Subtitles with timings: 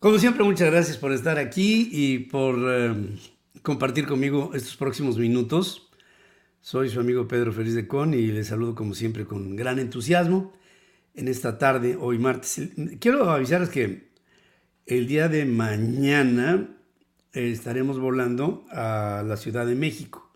[0.00, 2.94] Como siempre, muchas gracias por estar aquí y por eh,
[3.60, 5.90] compartir conmigo estos próximos minutos.
[6.62, 10.54] Soy su amigo Pedro Feliz de Con y les saludo como siempre con gran entusiasmo
[11.14, 12.70] en esta tarde, hoy martes.
[12.98, 14.08] Quiero avisarles que
[14.86, 16.78] el día de mañana
[17.34, 20.32] estaremos volando a la Ciudad de México.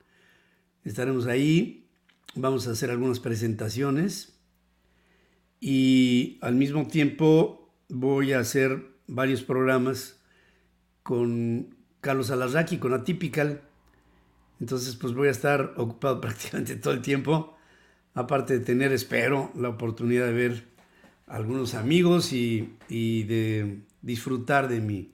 [0.84, 1.88] Estaremos ahí,
[2.34, 4.38] vamos a hacer algunas presentaciones
[5.58, 10.20] y al mismo tiempo voy a hacer varios programas
[11.02, 13.62] con Carlos Alarraqui, con Atypical.
[14.60, 17.56] Entonces, pues voy a estar ocupado prácticamente todo el tiempo.
[18.14, 20.64] Aparte de tener, espero, la oportunidad de ver
[21.26, 25.10] a algunos amigos y, y de disfrutar de mi,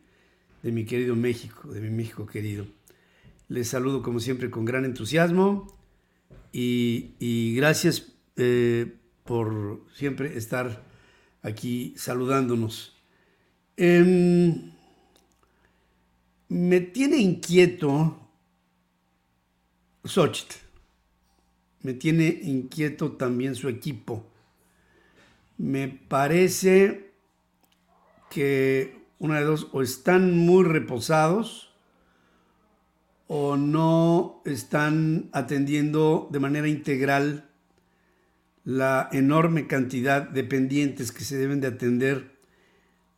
[0.63, 2.67] de mi querido México, de mi México querido.
[3.49, 5.77] Les saludo como siempre con gran entusiasmo
[6.53, 10.85] y, y gracias eh, por siempre estar
[11.43, 13.00] aquí saludándonos.
[13.83, 14.61] Eh,
[16.51, 18.29] me tiene inquieto
[20.05, 20.55] Xochitl.
[21.81, 24.27] Me tiene inquieto también su equipo.
[25.57, 27.15] Me parece
[28.29, 31.73] que una de dos, o están muy reposados
[33.29, 37.49] o no están atendiendo de manera integral
[38.63, 42.30] la enorme cantidad de pendientes que se deben de atender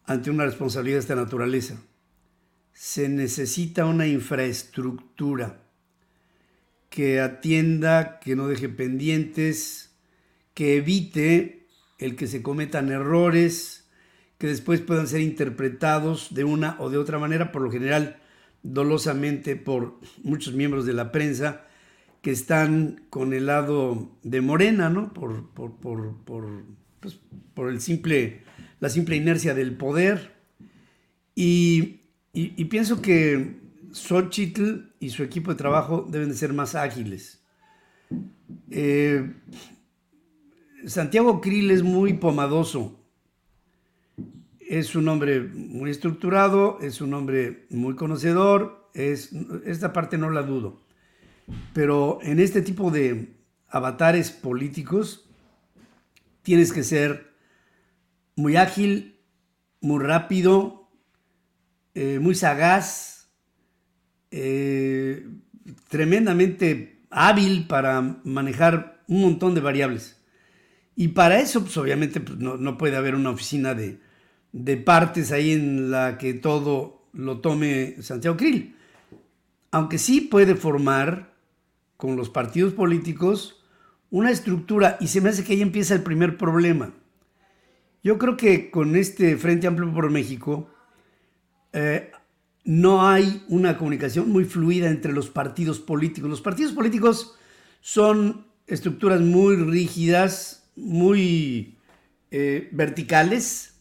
[0.04, 1.80] ante una responsabilidad de esta naturaleza.
[2.72, 5.62] Se necesita una infraestructura
[6.90, 9.94] que atienda, que no deje pendientes,
[10.54, 11.66] que evite
[11.98, 13.88] el que se cometan errores,
[14.38, 18.20] que después puedan ser interpretados de una o de otra manera, por lo general
[18.62, 21.64] dolosamente por muchos miembros de la prensa
[22.20, 25.12] que están con el lado de Morena, ¿no?
[25.12, 26.62] Por, por, por, por,
[27.00, 27.18] pues,
[27.56, 28.42] el simple
[28.82, 30.32] la simple inercia del poder.
[31.36, 32.00] Y,
[32.32, 33.60] y, pienso que
[33.92, 37.40] Xochitl y su equipo de trabajo deben de ser más ágiles.
[38.70, 39.34] Eh,
[40.84, 42.98] Santiago Krill es muy pomadoso.
[44.58, 49.30] Es un hombre muy estructurado, es un hombre muy conocedor, es,
[49.64, 50.82] esta parte no la dudo.
[51.72, 53.36] Pero en este tipo de
[53.68, 55.30] avatares políticos
[56.42, 57.31] tienes que ser
[58.42, 59.20] muy ágil,
[59.80, 60.90] muy rápido,
[61.94, 63.30] eh, muy sagaz,
[64.32, 65.26] eh,
[65.88, 70.20] tremendamente hábil para manejar un montón de variables.
[70.96, 74.00] Y para eso, pues obviamente pues, no, puede haber una oficina de,
[74.52, 78.74] de, partes ahí en la que todo lo tome Santiago Krill.
[79.70, 81.32] Aunque sí puede formar
[81.96, 83.64] con los partidos políticos
[84.10, 86.92] una estructura, y se me hace que ahí empieza el primer problema.
[88.02, 90.68] Yo creo que con este Frente Amplio por México
[91.72, 92.10] eh,
[92.64, 96.28] no hay una comunicación muy fluida entre los partidos políticos.
[96.28, 97.36] Los partidos políticos
[97.80, 101.78] son estructuras muy rígidas, muy
[102.32, 103.74] eh, verticales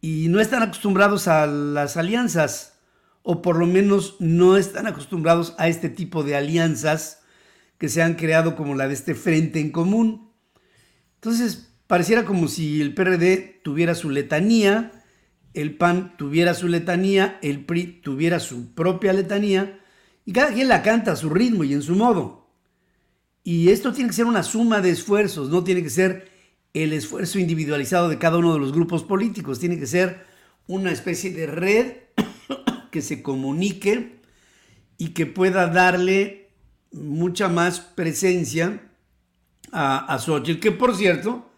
[0.00, 2.78] y no están acostumbrados a las alianzas
[3.22, 7.20] o por lo menos no están acostumbrados a este tipo de alianzas
[7.76, 10.32] que se han creado como la de este frente en común.
[11.16, 14.92] Entonces, pareciera como si el PRD tuviera su letanía,
[15.54, 19.80] el PAN tuviera su letanía, el PRI tuviera su propia letanía,
[20.24, 22.46] y cada quien la canta a su ritmo y en su modo.
[23.42, 26.30] Y esto tiene que ser una suma de esfuerzos, no tiene que ser
[26.74, 30.26] el esfuerzo individualizado de cada uno de los grupos políticos, tiene que ser
[30.66, 31.92] una especie de red
[32.92, 34.20] que se comunique
[34.98, 36.50] y que pueda darle
[36.92, 38.82] mucha más presencia
[39.72, 41.48] a, a Xochitl, que por cierto,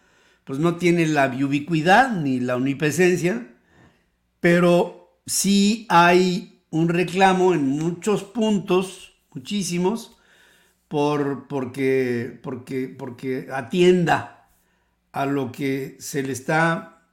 [0.51, 3.47] pues no tiene la ubicuidad ni la omnipresencia,
[4.41, 10.19] pero sí hay un reclamo en muchos puntos, muchísimos,
[10.89, 14.49] por, porque, porque, porque atienda
[15.13, 17.05] a lo que se le está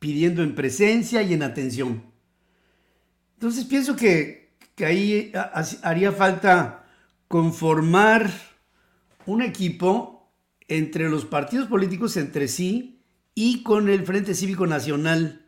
[0.00, 2.02] pidiendo en presencia y en atención.
[3.34, 5.32] Entonces pienso que, que ahí
[5.84, 6.86] haría falta
[7.28, 8.32] conformar
[9.26, 10.19] un equipo
[10.70, 13.02] entre los partidos políticos entre sí
[13.34, 15.44] y con el Frente Cívico Nacional,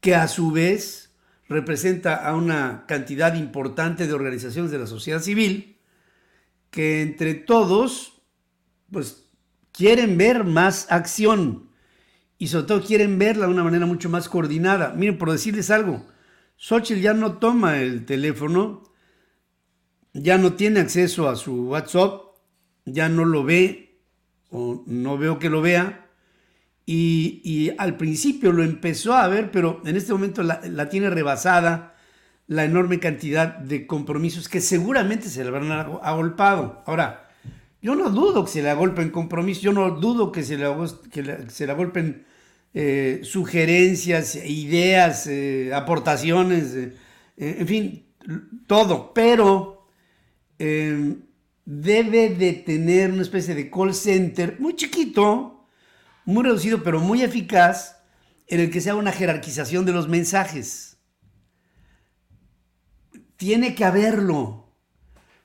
[0.00, 1.14] que a su vez
[1.48, 5.78] representa a una cantidad importante de organizaciones de la sociedad civil,
[6.70, 8.22] que entre todos,
[8.90, 9.28] pues
[9.70, 11.70] quieren ver más acción
[12.36, 14.94] y sobre todo quieren verla de una manera mucho más coordinada.
[14.96, 16.04] Miren, por decirles algo,
[16.56, 18.82] Xochitl ya no toma el teléfono,
[20.12, 22.20] ya no tiene acceso a su WhatsApp,
[22.84, 23.83] ya no lo ve
[24.86, 26.08] no veo que lo vea.
[26.86, 31.94] Y, al principio lo empezó a ver, pero en este momento la, tiene rebasada
[32.46, 36.82] la enorme cantidad de compromisos que seguramente se le habrán agolpado.
[36.86, 37.30] Ahora,
[37.80, 40.66] yo no dudo que se le agolpen compromisos, yo no dudo que se le,
[41.10, 42.26] que se agolpen
[42.74, 46.92] eh, sugerencias, ideas, eh, aportaciones, eh,
[47.36, 48.06] en fin,
[48.66, 49.86] todo, pero
[51.64, 55.66] debe de tener una especie de call center muy chiquito,
[56.24, 57.96] muy reducido, pero muy eficaz,
[58.46, 60.98] en el que sea una jerarquización de los mensajes.
[63.36, 64.76] Tiene que haberlo,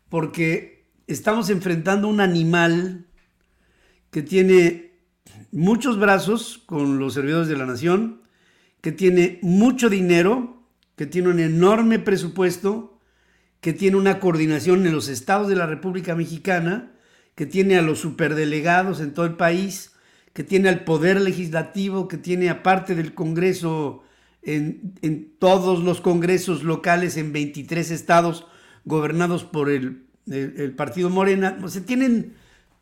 [0.10, 3.07] porque estamos enfrentando un animal
[4.12, 5.00] que tiene
[5.51, 8.22] muchos brazos con los servidores de la nación,
[8.81, 10.63] que tiene mucho dinero,
[10.95, 12.99] que tiene un enorme presupuesto,
[13.62, 16.92] que tiene una coordinación en los estados de la República Mexicana,
[17.36, 19.94] que tiene a los superdelegados en todo el país,
[20.34, 24.04] que tiene al poder legislativo, que tiene aparte del Congreso
[24.42, 28.46] en, todos los congresos locales en 23 estados
[28.86, 30.06] gobernados por el,
[30.76, 31.58] partido Morena.
[31.64, 32.34] O sea, tienen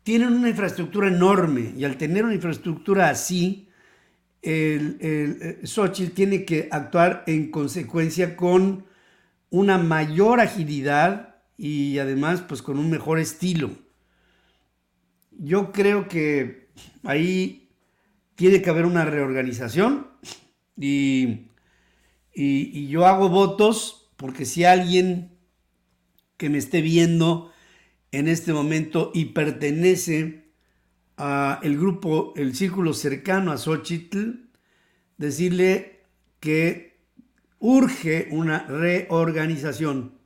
[0.08, 3.68] tienen una infraestructura enorme y al tener una infraestructura así,
[4.40, 8.86] el, el, Xochitl tiene que actuar en consecuencia con
[9.50, 13.70] una mayor agilidad y además pues con un mejor estilo.
[15.32, 16.68] Yo creo que
[17.02, 17.70] ahí
[18.34, 20.06] tiene que haber una reorganización
[20.76, 21.48] y,
[22.34, 25.32] y, yo hago votos porque si alguien
[26.36, 27.52] que me esté viendo
[28.12, 30.52] en este momento y pertenece
[31.16, 34.48] a el grupo, el círculo cercano a Xochitl,
[35.16, 36.04] decirle
[36.38, 36.87] que
[37.58, 40.18] urge una reorganización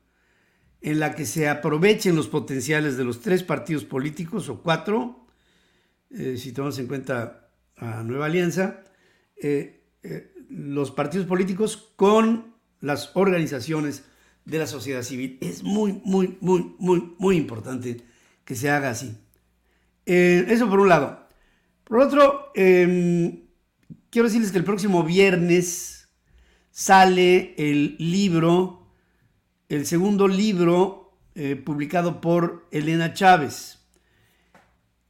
[0.80, 5.26] en la que se aprovechen los potenciales de los tres partidos políticos o cuatro,
[6.10, 8.82] eh, si tomamos en cuenta a Nueva Alianza,
[9.40, 14.04] eh, eh, los partidos políticos con las organizaciones
[14.44, 15.38] de la sociedad civil.
[15.40, 18.02] Es muy, muy, muy, muy, muy importante
[18.44, 19.16] que se haga así.
[20.04, 21.28] Eso por un lado.
[21.84, 23.44] Por otro, em,
[24.10, 26.01] quiero decirles que el próximo viernes
[26.72, 28.88] sale el libro,
[29.68, 33.78] el segundo libro eh, publicado por Elena Chávez.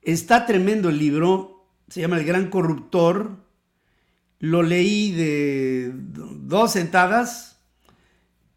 [0.02, 3.38] Está tremendo el libro, se llama El Gran Corruptor.
[4.38, 7.52] Lo leí de dos sentadas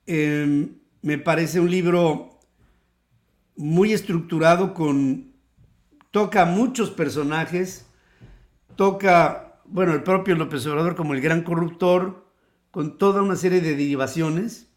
[0.08, 2.40] Em, me parece un libro
[3.56, 5.34] muy estructurado con
[6.12, 7.88] toca muchos personajes,
[8.76, 12.25] toca, bueno, el propio López Obrador como el gran corruptor,
[12.76, 14.70] con toda una serie de derivaciones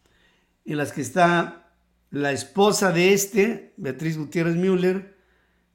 [0.63, 1.73] en las que está
[2.11, 5.17] la esposa de este, Beatriz Gutiérrez Müller,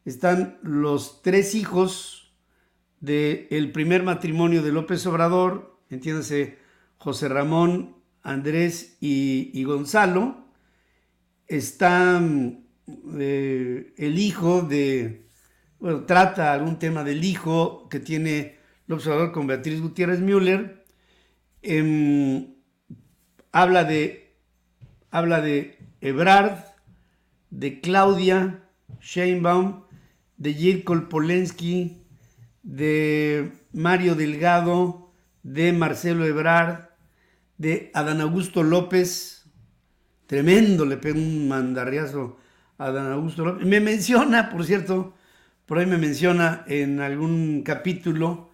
[0.06, 2.34] están los tres hijos
[3.00, 6.56] del primer matrimonio de López Obrador, entiéndase
[6.96, 10.46] José Ramón, Andrés y, Gonzalo,
[11.46, 12.22] está
[13.18, 15.28] eh, el hijo de,
[15.78, 18.56] bueno, trata algún tema del hijo que tiene
[18.88, 20.83] el observador con Beatriz Gutiérrez Müller,
[21.64, 22.54] em,
[23.52, 24.36] habla de,
[25.10, 26.58] habla de Ebrard,
[27.50, 28.62] de Claudia
[29.00, 29.84] Sheinbaum,
[30.36, 32.02] de Jirko Polensky,
[32.62, 36.88] de Mario Delgado, de Marcelo Ebrard,
[37.58, 39.44] de Adán Augusto López,
[40.26, 42.38] tremendo, le pegó un mandarriazo
[42.78, 43.66] a Adán Augusto López.
[43.66, 45.14] Me menciona, por cierto,
[45.66, 48.50] por ahí me menciona en algún capítulo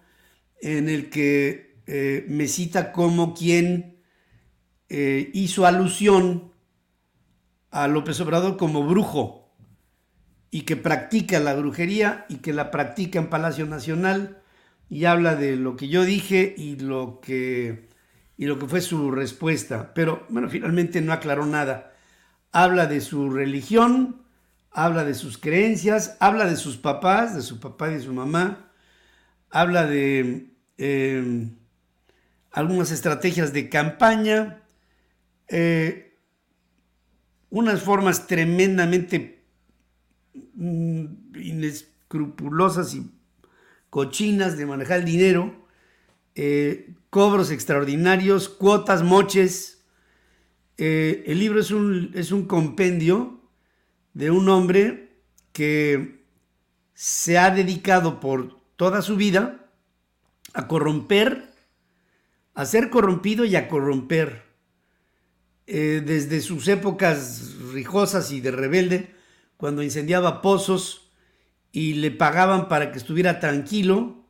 [0.61, 3.97] en el que eh, me cita como quien
[4.87, 6.53] eh, hizo alusión
[7.69, 9.53] a López Obrador como brujo
[10.51, 14.41] y que practica la brujería y que la practica en Palacio Nacional
[14.87, 17.89] y habla de lo que yo dije y lo que,
[18.37, 19.93] y lo que fue su respuesta.
[19.93, 21.91] Pero bueno, finalmente no aclaró nada.
[22.53, 24.21] Habla de su religión,
[24.71, 28.71] habla de sus creencias, habla de sus papás, de su papá y de su mamá,
[29.49, 31.51] habla de eh,
[32.51, 34.63] algunas estrategias de campaña,
[35.47, 36.17] eh,
[37.49, 39.43] unas formas tremendamente
[40.53, 41.05] mm,
[41.35, 43.11] inescrupulosas y
[43.89, 45.67] cochinas de manejar el dinero,
[46.35, 49.83] eh, cobros extraordinarios, cuotas, moches.
[50.77, 53.41] Eh, el libro es un, es un compendio
[54.13, 55.17] de un hombre
[55.51, 56.21] que
[56.93, 59.69] se ha dedicado por toda su vida
[60.53, 61.50] a corromper,
[62.53, 64.51] a ser corrompido y a corromper.
[65.67, 69.15] Eh, desde sus épocas rijosas y de rebelde,
[69.55, 71.13] cuando incendiaba pozos
[71.71, 74.25] y le pagaban para que estuviera tranquilo,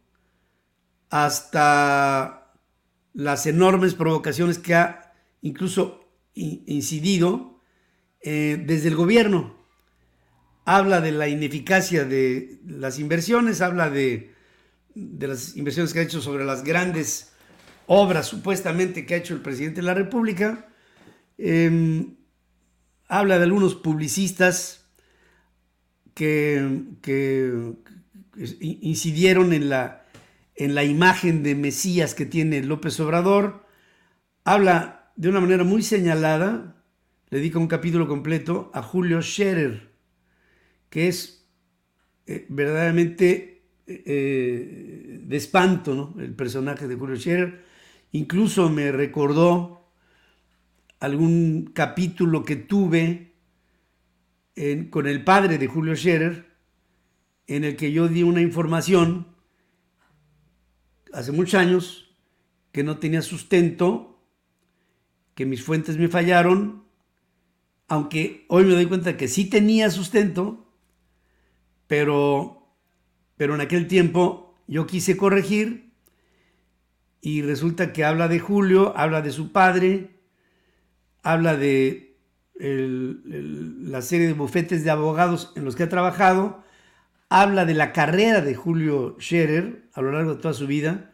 [1.09, 2.53] hasta
[3.13, 7.59] las enormes provocaciones que ha incluso incidido
[8.21, 9.65] eh, desde el gobierno.
[10.65, 14.33] Habla de la ineficacia de las inversiones, habla de,
[14.93, 17.30] de las inversiones que ha hecho sobre las grandes
[17.93, 20.67] obras supuestamente que ha hecho el presidente de la República
[21.43, 22.17] Em,
[23.07, 24.87] habla de algunos publicistas
[26.13, 27.73] que,
[28.59, 30.05] incidieron en la,
[30.55, 33.65] en la imagen de Mesías que tiene López Obrador.
[34.43, 36.83] Habla de una manera muy señalada,
[37.31, 39.89] le dedica un capítulo completo a Julio Scherer,
[40.91, 41.49] que es
[42.27, 47.70] eh, verdaderamente eh, de espanto, el personaje de Julio Scherer.
[48.11, 49.89] Incluso me recordó
[50.99, 53.33] algún capítulo que tuve
[54.89, 56.51] con el padre de Julio Scherer,
[57.47, 59.27] en el que yo di una información
[61.13, 62.15] hace muchos años
[62.71, 64.23] que no tenía sustento,
[65.35, 66.83] que mis fuentes me fallaron,
[67.87, 70.71] aunque hoy me doy cuenta que sí tenía sustento,
[71.87, 72.75] pero,
[73.35, 75.90] pero en aquel tiempo yo quise corregir
[77.21, 80.09] y resulta que habla de Julio, habla de su padre,
[81.21, 82.17] habla de
[82.59, 86.63] la serie de bufetes de abogados en los que ha trabajado,
[87.29, 91.11] habla de la carrera de Julio Scherer a lo largo de toda su vida,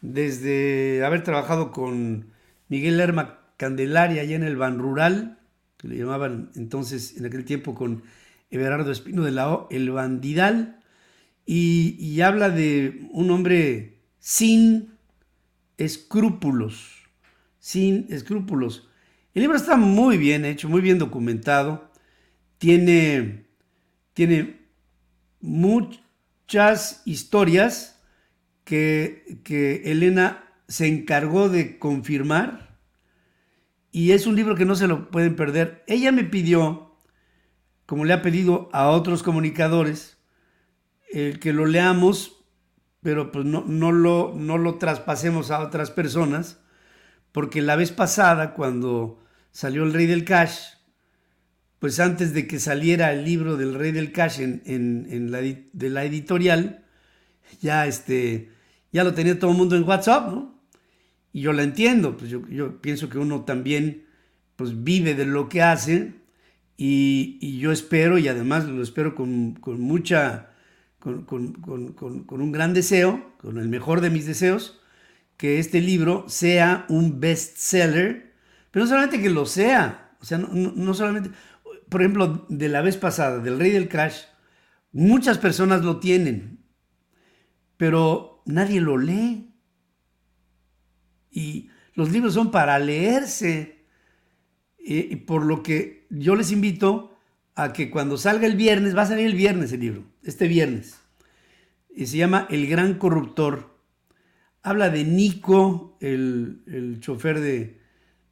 [0.00, 2.32] desde haber trabajado con
[2.68, 5.38] Miguel Lerma Candelaria allá en el Ban Rural,
[5.76, 8.02] que le llamaban entonces en aquel tiempo con
[8.50, 10.80] Everardo Espino de la O, el Bandidal,
[11.46, 14.97] y, y habla de un hombre sin
[15.78, 17.08] escrúpulos,
[17.58, 18.88] sin escrúpulos.
[19.34, 21.90] El libro está muy bien hecho, muy bien documentado.
[22.58, 23.46] Tiene,
[24.12, 24.60] tiene
[25.40, 28.02] muchas historias
[28.64, 32.68] que, que Elena se encargó de confirmar
[33.90, 35.82] y es un libro que no se lo pueden perder.
[35.86, 36.94] Ella me pidió,
[37.86, 40.18] como le ha pedido a otros comunicadores,
[41.10, 42.37] el que lo leamos,
[43.08, 46.58] pero pues no, no, lo, no lo traspasemos a otras personas,
[47.32, 50.74] porque la vez pasada, cuando salió El Rey del Cash,
[51.78, 56.04] pues antes de que saliera el libro del Rey del Cash en, la, de la
[56.04, 56.84] editorial,
[57.62, 58.50] ya, este,
[58.92, 60.60] ya lo tenía todo el mundo en WhatsApp, ¿no?
[61.32, 64.04] Y yo la entiendo, pues yo, pienso que uno también
[64.54, 66.12] pues vive de lo que hace
[66.76, 70.47] y, yo espero, y además lo espero con, mucha,
[71.26, 71.56] con,
[72.28, 74.80] un gran deseo, con el mejor de mis deseos,
[75.36, 78.28] que este libro sea un bestseller
[78.70, 81.30] pero no solamente que lo sea, o sea, no, solamente,
[81.88, 84.22] por ejemplo, de la vez pasada, del Rey del Crash,
[84.92, 86.60] muchas personas lo tienen,
[87.76, 89.54] pero nadie lo lee.
[91.30, 93.84] Y los libros son para leerse.
[94.78, 97.16] Y, por lo que yo les invito
[97.54, 100.97] a que cuando salga el viernes, va a salir el viernes el libro, este viernes,
[101.98, 103.74] y se llama El Gran Corruptor.
[104.62, 107.80] Habla de Nico, el, el chofer de,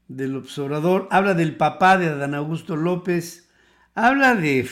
[0.06, 3.50] del observador, habla del papá de Adán Augusto López,
[3.96, 4.68] habla de,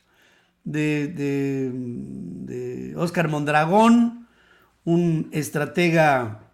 [0.64, 4.28] de, de, de Oscar Mondragón,
[4.84, 6.52] un estratega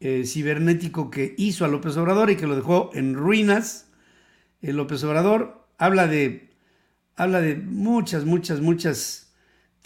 [0.00, 3.92] eh, cibernético que hizo a López Obrador y que lo dejó en ruinas.
[4.62, 6.56] El López Obrador habla de,
[7.14, 9.25] habla de muchas, muchas, muchas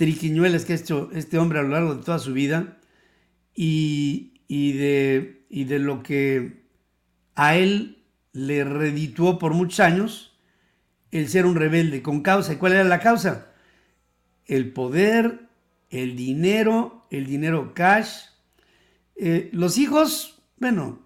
[0.00, 2.78] triquiñuelas que ha hecho este hombre a lo largo de toda su vida
[3.54, 6.64] y, y de, y de lo que
[7.35, 8.02] a él
[8.33, 10.38] le redituó por muchos años
[11.11, 12.54] el ser un rebelde con causa.
[12.54, 13.52] ¿Y cuál era la causa?
[14.47, 15.50] El poder,
[15.90, 18.23] el dinero, el dinero cash.
[19.16, 20.99] Eh, los hijos, bueno,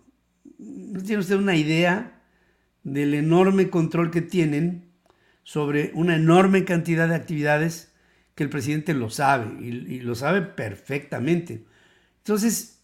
[0.57, 2.23] no tiene usted una idea
[2.85, 4.93] del enorme control que tienen
[5.43, 7.91] sobre una enorme cantidad de actividades
[8.35, 11.65] que el presidente lo sabe y, lo sabe perfectamente.
[12.19, 12.81] Entonces,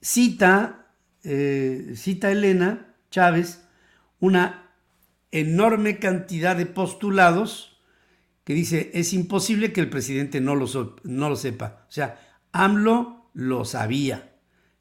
[0.00, 0.86] cita,
[1.24, 3.62] eh, cita Elena Chávez
[4.20, 4.70] una
[5.32, 7.80] enorme cantidad de postulados
[8.44, 10.66] que dice, es imposible que el presidente no lo,
[11.02, 11.84] no lo sepa.
[11.88, 12.20] O sea,
[12.52, 14.32] AMLO lo sabía.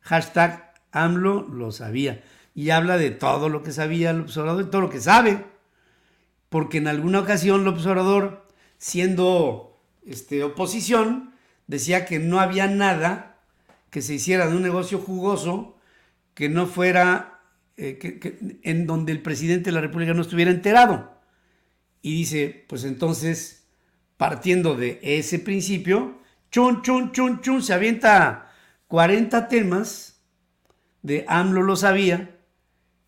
[0.02, 2.24] Hashtag AMLO lo sabía.
[2.54, 5.46] Y habla de todo lo que sabía López Obrador, de todo lo que sabe.
[6.50, 8.48] Porque en alguna ocasión López Obrador,
[8.78, 9.71] siendo
[10.06, 11.34] este, oposición,
[11.68, 13.40] decía que no había nada
[13.90, 15.78] que se hiciera de un negocio jugoso
[16.34, 17.42] que no fuera,
[17.78, 21.12] eh, que, en donde el presidente de la República no estuviera enterado.
[22.02, 23.68] Y dice, pues entonces,
[24.18, 26.20] partiendo de ese principio,
[26.52, 28.52] chun, chun, chun, chun, se avienta
[28.88, 30.22] 40 temas
[31.02, 32.38] de AMLO lo sabía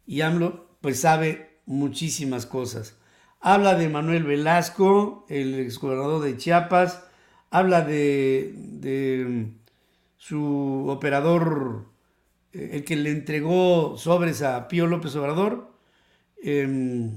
[0.06, 2.98] y AMLO pues sabe muchísimas cosas.
[3.46, 7.04] Habla de Manuel Velasco, el exgobernador de Chiapas,
[7.52, 9.48] habla de, de
[10.16, 11.84] su operador,
[12.54, 15.74] eh, el que le entregó sobres a Pío López Obrador,
[16.42, 17.12] eh,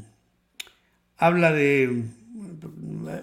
[1.16, 2.06] habla de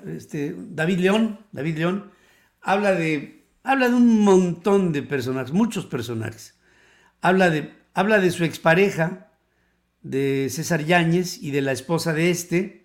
[0.07, 2.11] este, David León, David León,
[2.61, 6.57] habla de, habla de un montón de personajes, muchos personajes.
[7.19, 9.29] Habla de, habla de su expareja,
[10.03, 12.82] de César Yáñez y de la esposa de este,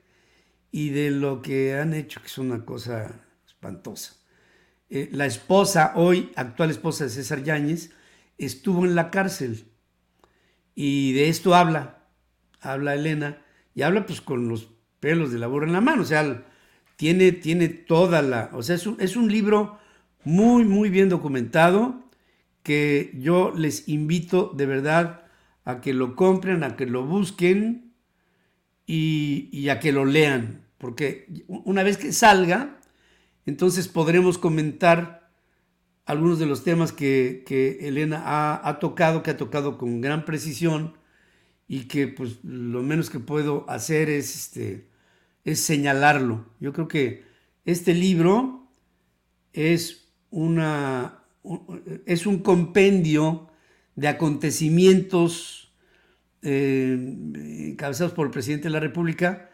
[0.70, 4.14] y de lo que han hecho, que es una cosa espantosa.
[4.90, 7.90] Eh, la esposa, hoy actual esposa de César Yáñez,
[8.38, 9.66] estuvo en la cárcel.
[10.74, 12.04] Y de esto habla,
[12.60, 13.42] habla Elena,
[13.74, 14.68] y habla pues con los
[15.00, 16.44] pelos de la burra en la mano, o sea,
[16.96, 19.78] tiene, tiene toda la, o sea, es un, es un libro
[20.24, 22.04] muy, muy bien documentado
[22.62, 25.22] que yo les invito de verdad
[25.64, 27.87] a que lo compren, a que lo busquen
[28.90, 32.80] y, a que lo lean, porque una vez que salga,
[33.44, 35.30] entonces podremos comentar
[36.06, 40.24] algunos de los temas que, que Elena ha, ha, tocado, que ha tocado con gran
[40.24, 40.94] precisión
[41.68, 44.88] y que pues lo menos que puedo hacer es, este,
[45.44, 46.46] es señalarlo.
[46.58, 47.24] Yo creo que
[47.66, 48.70] este libro
[49.52, 51.24] es, una,
[52.06, 53.50] es un compendio
[53.96, 55.67] de acontecimientos
[56.42, 56.96] eh,
[57.70, 59.50] encabezados por el presidente de la República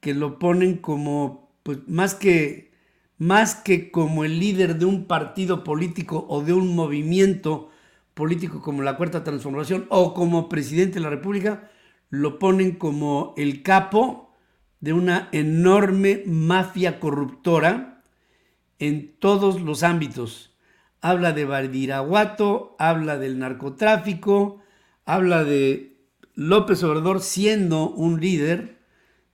[0.00, 2.72] que lo ponen como, pues más que,
[3.18, 7.70] más que como el líder de un partido político o de un movimiento
[8.14, 11.70] político como la Cuarta Transformación o como presidente de la República,
[12.08, 14.32] lo ponen como el capo
[14.80, 18.02] de una enorme mafia corruptora
[18.78, 20.54] en todos los ámbitos.
[21.00, 24.60] Habla de Badiraguato, habla del narcotráfico,
[25.04, 25.95] habla de
[26.36, 28.76] López Obrador siendo un líder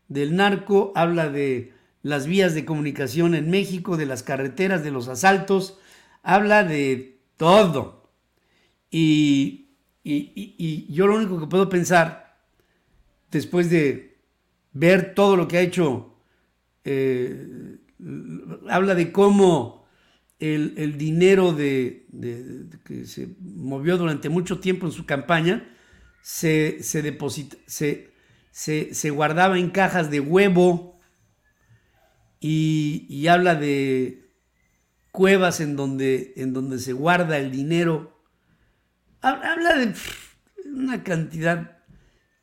[0.09, 5.09] del narco, habla de las vías de comunicación en México, de las carreteras, de los
[5.09, 5.79] asaltos,
[6.23, 8.11] habla de todo.
[8.91, 9.71] Y,
[10.05, 12.39] y, y, yo lo único que puedo pensar,
[13.31, 14.19] después de
[14.73, 16.15] ver todo lo que ha hecho,
[16.85, 17.79] eh,
[18.69, 19.87] habla de cómo
[20.39, 22.07] el, el dinero de,
[22.85, 25.69] que se movió durante mucho tiempo en su campaña
[26.23, 28.13] se, se, deposita, se,
[28.51, 31.01] se, se guardaba en cajas de huevo
[32.41, 34.33] y, y, habla de
[35.11, 38.25] cuevas en donde, en donde se guarda el dinero.
[39.21, 39.95] Habla de
[40.67, 41.79] una cantidad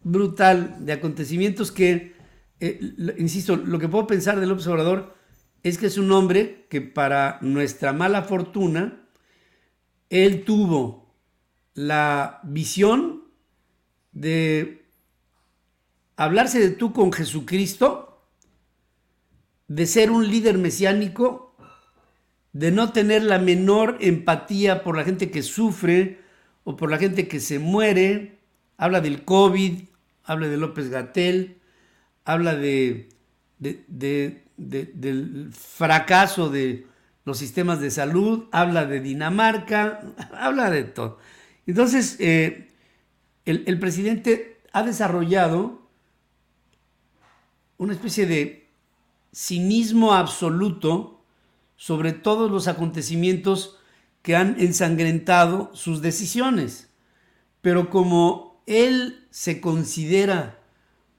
[0.01, 2.15] brutal de acontecimientos que,
[2.59, 2.79] eh,
[3.17, 5.15] insisto, lo que puedo pensar de López Obrador
[5.63, 9.09] es que es un hombre que para nuestra mala fortuna,
[10.09, 11.15] él tuvo
[11.73, 13.18] la visión
[14.11, 14.85] de
[16.15, 18.21] hablarse de tú con Jesucristo,
[19.67, 21.55] de ser un líder mesiánico,
[22.53, 26.19] de no tener la menor empatía por la gente que sufre
[26.63, 28.39] o por la gente que se muere.
[28.77, 29.83] Habla del COVID,
[30.23, 31.57] habla de López Gatel,
[32.25, 33.09] habla de,
[33.59, 36.85] de, de del fracaso de
[37.25, 40.01] los sistemas de salud, habla de Dinamarca,
[40.33, 41.19] habla de todo.
[41.65, 42.68] Entonces, eh,
[43.51, 45.81] el, presidente ha desarrollado
[47.77, 48.69] una especie de
[49.33, 51.23] cinismo absoluto
[51.77, 53.77] sobre todos los acontecimientos
[54.21, 56.89] que han ensangrentado sus decisiones.
[57.61, 60.59] Pero como él se considera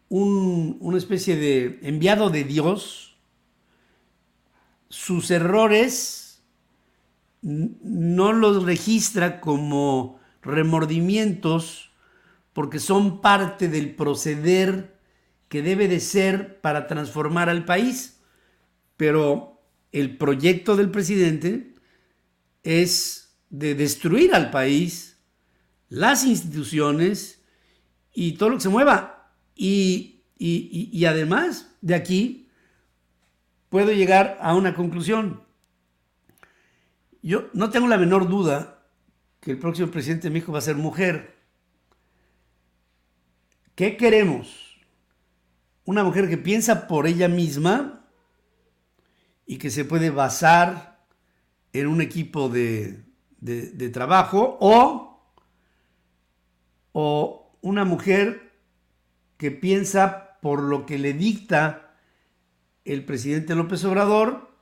[0.09, 3.17] un- una especie de enviado de Dios,
[4.89, 6.43] sus errores
[7.43, 11.90] no los registra como remordimientos
[12.53, 14.99] porque son parte del proceder
[15.49, 18.21] que debe de ser para transformar al país.
[18.97, 21.75] Pero el proyecto del presidente
[22.63, 25.19] es de destruir al país,
[25.89, 27.43] las instituciones
[28.13, 29.33] y todo lo que se mueva.
[29.55, 32.49] Y, y- y- además de aquí
[33.69, 35.43] puedo llegar a una conclusión.
[37.23, 38.87] Yo no tengo la menor duda
[39.41, 41.40] que el próximo presidente de México va a ser mujer.
[43.81, 44.77] ¿Qué queremos?
[45.87, 48.05] Una mujer que piensa por ella misma
[49.47, 51.07] y que se puede basar
[51.73, 53.03] en un equipo de,
[53.39, 55.33] de- trabajo o,
[56.93, 58.53] o una mujer
[59.39, 61.97] que piensa por lo que le dicta
[62.85, 64.55] el presidente López Obrador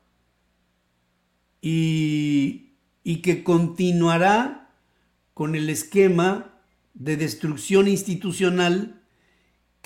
[1.61, 4.71] y, y que continuará
[5.35, 6.61] con el esquema
[6.95, 8.98] de destrucción institucional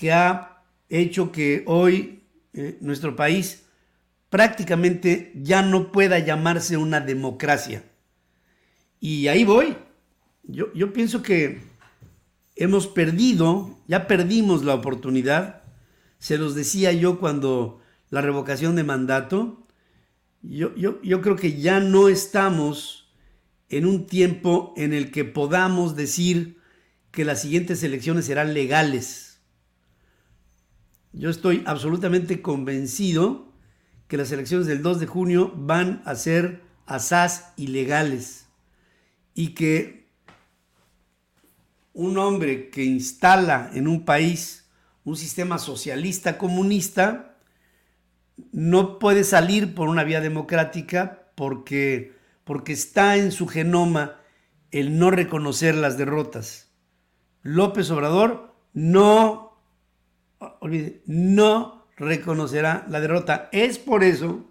[0.03, 3.67] que ha hecho que hoy eh, nuestro país
[4.31, 7.85] prácticamente ya no pueda llamarse una democracia.
[8.99, 9.77] Y ahí voy.
[10.43, 11.61] Yo, yo pienso que
[12.57, 15.63] hemos perdido, ya perdimos la oportunidad.
[16.19, 19.69] Se los decía yo cuando la revocación de mandato.
[20.43, 23.15] Yo, yo, yo creo que ya no estamos
[23.69, 26.59] en un tiempo en el que podamos decir
[27.13, 29.32] que las siguientes elecciones serán legales.
[31.13, 33.53] Yo estoy absolutamente convencido
[34.09, 38.47] que las elecciones del 2 de junio van a ser asaz ilegales
[39.35, 40.09] y que
[41.93, 44.63] un hombre que instala en un país
[45.05, 47.37] un sistema socialista comunista
[48.53, 54.21] no puede salir por una vía democrática porque, porque está en su genoma
[54.71, 56.71] el no reconocer las derrotas.
[57.43, 59.52] López Obrador no,
[60.61, 63.49] olvide, no reconocerá la derrota.
[63.53, 64.51] Es por eso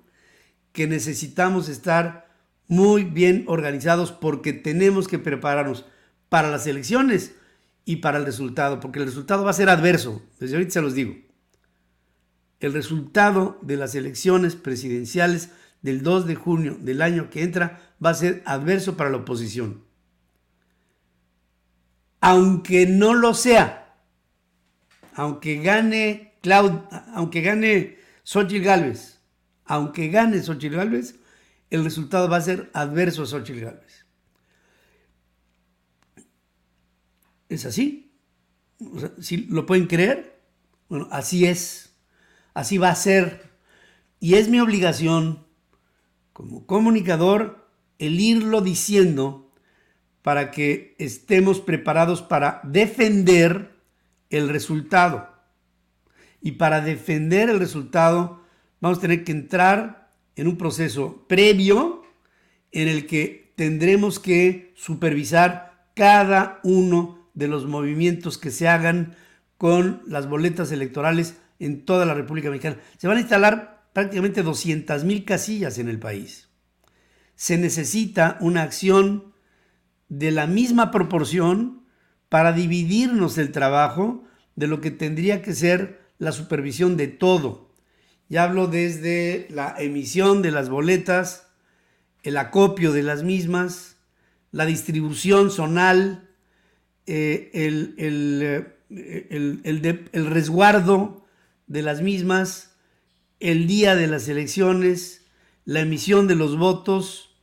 [0.71, 2.29] que necesitamos estar
[2.67, 5.85] muy bien organizados porque tenemos que prepararnos
[6.29, 7.35] para las elecciones
[7.83, 10.21] y para el resultado, porque el resultado va a ser adverso.
[10.39, 11.15] Desde ahorita se los digo.
[12.59, 15.49] El resultado de las elecciones presidenciales
[15.81, 19.83] del 2 de junio del año que entra va a ser adverso para la oposición.
[22.21, 23.80] Aunque no lo sea,
[25.15, 26.71] aunque gane Claud,
[27.13, 29.19] aunque gane Xochitl Gálvez,
[29.65, 31.15] aunque gane Xochitl Gálvez,
[31.69, 34.05] el resultado va a ser adverso a Xochitl Gálvez.
[37.49, 38.13] ¿Es así?
[38.79, 40.39] O ¿sí ¿Lo pueden creer?
[40.87, 41.95] Bueno, así es.
[42.53, 43.51] Así va a ser.
[44.19, 45.45] Y es mi obligación
[46.33, 47.67] como comunicador
[47.99, 49.51] el irlo diciendo
[50.21, 53.80] para que estemos preparados para defender
[54.31, 55.29] el resultado.
[56.41, 58.41] Y para defender el resultado
[58.79, 62.03] vamos a tener que entrar en un proceso previo
[62.71, 69.15] en el que tendremos que supervisar cada uno de los movimientos que se hagan
[69.57, 72.77] con las boletas electorales en toda la República Mexicana.
[72.97, 76.49] Se van a instalar prácticamente 200 mil casillas en el país.
[77.35, 79.33] Se necesita una acción
[80.09, 81.80] de la misma proporción
[82.31, 84.23] para dividirnos el trabajo
[84.55, 87.75] de lo que tendría que ser la supervisión de todo.
[88.29, 91.47] Ya hablo desde la emisión de las boletas,
[92.23, 93.97] el acopio de las mismas,
[94.53, 96.29] la distribución zonal,
[97.05, 101.25] eh, el, el, eh, el resguardo
[101.67, 102.77] de las mismas,
[103.41, 105.25] el día de las elecciones,
[105.65, 107.35] la emisión de los votos,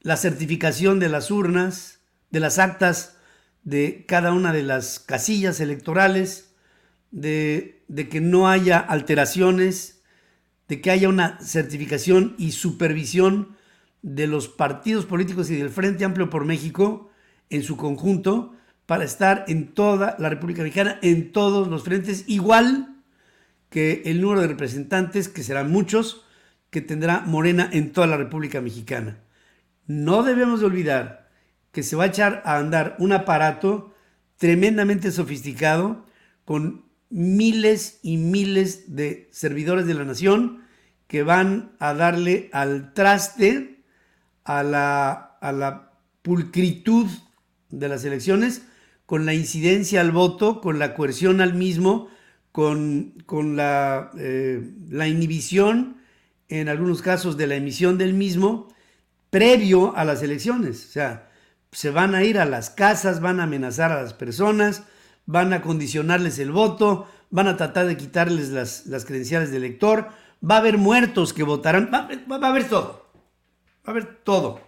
[0.00, 1.98] la certificación de las urnas,
[2.30, 3.18] de las actas
[3.64, 6.54] de cada una de las casillas electorales,
[7.10, 10.02] de, que no haya alteraciones,
[10.68, 13.56] de que haya una certificación y supervisión
[14.00, 17.10] de los partidos políticos y del Frente Amplio por México
[17.50, 18.54] en su conjunto
[18.86, 22.96] para estar en toda la República Mexicana, en todos los frentes, igual
[23.70, 26.26] que el número de representantes, que serán muchos,
[26.70, 29.18] que tendrá Morena en toda la República Mexicana.
[29.86, 31.21] No debemos de olvidar
[31.72, 33.94] que se va a echar a andar un aparato
[34.36, 36.06] tremendamente sofisticado
[36.44, 40.62] con miles y miles de servidores de la nación
[41.06, 43.84] que van a darle al traste
[44.44, 47.06] a la, a la pulcritud
[47.70, 48.62] de las elecciones
[49.06, 52.08] con la incidencia al voto, con la coerción al mismo,
[52.50, 55.98] con, con la, eh, la inhibición,
[56.48, 58.68] en algunos casos, de la emisión del mismo,
[59.28, 60.86] previo a las elecciones.
[60.86, 61.30] O sea,
[61.72, 64.84] se van a ir a las casas, van a amenazar a las personas,
[65.24, 70.08] van a condicionarles el voto, van a tratar de quitarles las, las credenciales de elector,
[70.48, 73.10] va a haber muertos que votarán, va, va, a haber todo,
[73.78, 74.60] va a haber todo.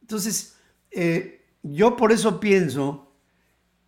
[0.00, 0.56] Entonces,
[0.90, 3.12] eh, yo por eso pienso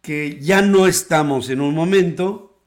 [0.00, 2.62] que ya no estamos en un momento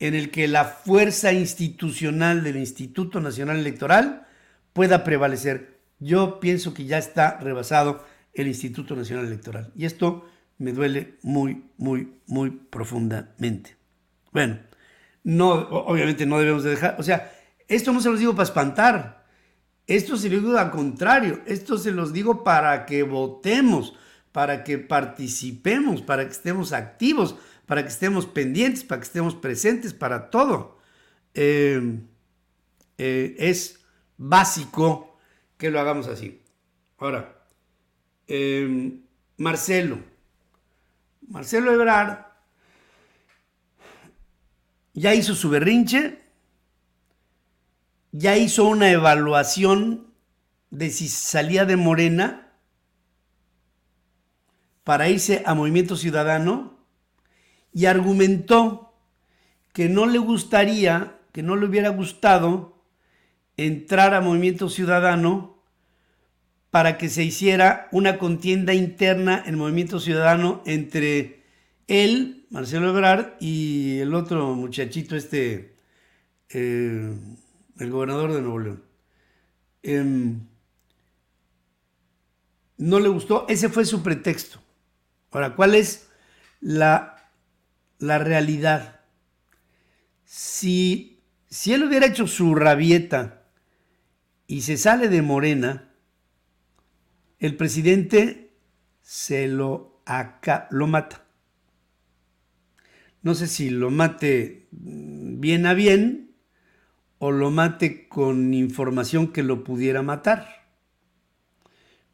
[0.00, 4.26] en el que la fuerza institucional del Instituto Nacional Electoral
[4.72, 5.78] pueda prevalecer.
[6.00, 8.04] Yo pienso que ya está rebasado
[8.42, 9.72] el Instituto Nacional Electoral.
[9.76, 10.26] Y esto
[10.58, 13.76] me duele muy, muy, muy profundamente.
[14.32, 14.58] Bueno,
[15.24, 17.32] no, obviamente no debemos de dejar, o sea,
[17.66, 19.26] esto no se los digo para espantar,
[19.86, 23.94] esto se lo digo al contrario, esto se los digo para que votemos,
[24.32, 29.94] para que participemos, para que estemos activos, para que estemos pendientes, para que estemos presentes,
[29.94, 30.78] para todo.
[31.34, 32.00] Eh,
[32.98, 33.80] eh, es
[34.16, 35.18] básico
[35.56, 36.42] que lo hagamos así.
[36.98, 37.37] Ahora,
[38.28, 39.00] eh,
[39.38, 39.98] Marcelo,
[41.28, 42.26] Marcelo Ebrard
[44.94, 46.18] ya hizo su berrinche,
[48.12, 50.12] ya hizo una evaluación
[50.70, 52.52] de si salía de Morena
[54.84, 56.78] para irse a Movimiento Ciudadano
[57.72, 58.94] y argumentó
[59.72, 62.82] que no le gustaría, que no le hubiera gustado
[63.56, 65.57] entrar a Movimiento Ciudadano
[66.70, 71.42] para que se hiciera una contienda interna en Movimiento Ciudadano entre
[71.86, 75.74] él, Marcelo Ebrard, y el otro muchachito, este,
[76.50, 77.14] eh,
[77.78, 78.84] el gobernador de Nuevo León.
[79.82, 80.40] Em,
[82.76, 84.60] no le gustó, ese fue su pretexto.
[85.30, 86.08] Ahora, ¿cuál es
[86.60, 87.30] la,
[87.98, 89.00] la realidad?
[90.24, 93.42] Si, si él hubiera hecho su rabieta
[94.46, 95.87] y se sale de Morena,
[97.38, 98.54] el presidente
[99.02, 101.24] se lo, acá, lo mata.
[103.22, 106.34] No sé si lo mate bien a bien
[107.18, 110.66] o lo mate con información que lo pudiera matar.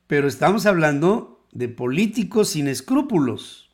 [0.07, 3.71] Pero estamos hablando de políticos sin escrúpulos.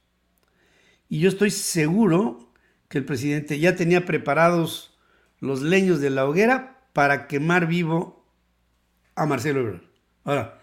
[1.08, 2.52] Y yo estoy seguro
[2.88, 4.98] que el presidente ya tenía preparados
[5.38, 8.26] los leños de la hoguera para quemar vivo
[9.14, 9.82] a Marcelo Ebrard.
[10.24, 10.59] Ahora,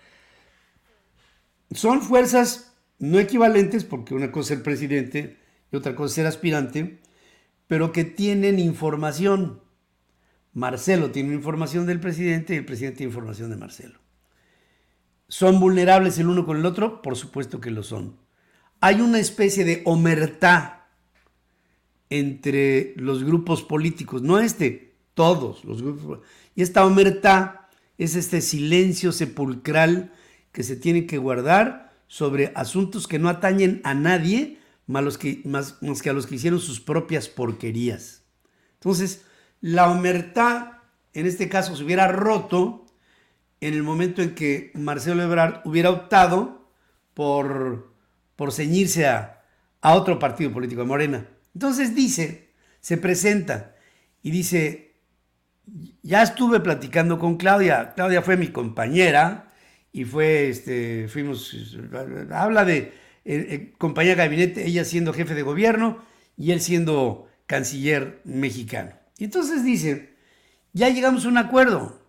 [1.71, 5.37] son fuerzas no equivalentes, porque una cosa es el presidente
[5.71, 6.99] y otra cosa es ser aspirante,
[7.67, 9.61] pero que tienen información.
[10.53, 13.99] Marcelo tiene información del presidente y el presidente tiene información de Marcelo.
[15.27, 17.01] ¿Son vulnerables el uno con el otro?
[17.01, 18.17] Por supuesto que lo son.
[18.79, 20.87] Hay una especie de omertá
[22.09, 26.19] entre los grupos políticos, no este, todos los grupos.
[26.55, 30.13] Y esta omertá es este silencio sepulcral
[30.57, 35.77] que se tiene que guardar sobre asuntos que no atañen a nadie más, que, más,
[36.01, 38.23] que a los que hicieron sus propias porquerías.
[38.73, 39.23] Entonces,
[39.61, 40.81] la omertá,
[41.13, 42.87] en este caso, se hubiera roto
[43.61, 46.71] en el momento en que Marcelo Ebrard hubiera optado
[47.13, 47.93] por,
[48.35, 49.43] por ceñirse a,
[49.81, 51.27] a otro partido político de Morena.
[51.53, 53.75] Entonces dice, se presenta
[54.23, 54.95] y dice,
[56.01, 59.46] ya estuve platicando con Claudia, Claudia fue mi compañera,
[59.91, 61.55] y fue, este, fuimos,
[62.31, 62.93] habla de eh,
[63.25, 66.03] eh, compañía de gabinete, ella siendo jefe de gobierno
[66.37, 68.91] y él siendo canciller mexicano.
[69.17, 70.13] Y entonces dice,
[70.73, 72.01] ya llegamos a un acuerdo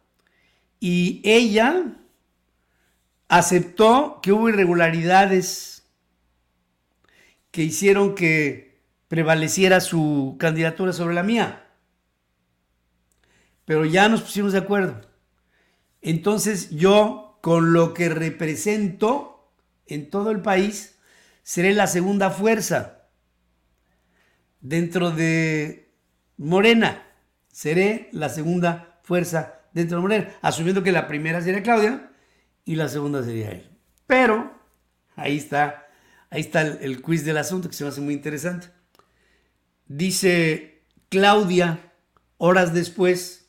[0.81, 1.97] y ella
[3.29, 5.85] aceptó que hubo irregularidades
[7.51, 11.67] que hicieron que prevaleciera su candidatura sobre la mía.
[13.65, 15.01] Pero ya nos pusimos de acuerdo.
[16.01, 19.51] Entonces yo con lo que represento
[19.87, 20.99] en todo el país,
[21.43, 23.09] seré la segunda fuerza
[24.61, 25.91] dentro de
[26.37, 27.07] Morena.
[27.51, 32.13] Seré la segunda fuerza dentro de Morena, asumiendo que la primera sería Claudia
[32.67, 33.71] y la segunda sería él.
[34.07, 34.53] Pero
[35.17, 35.87] ahí está,
[36.29, 38.69] ahí está el, el quiz del asunto que se me hace muy interesante.
[39.87, 41.95] Dice Claudia,
[42.37, 43.49] horas después,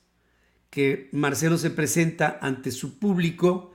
[0.70, 3.69] que Marcelo se presenta ante su público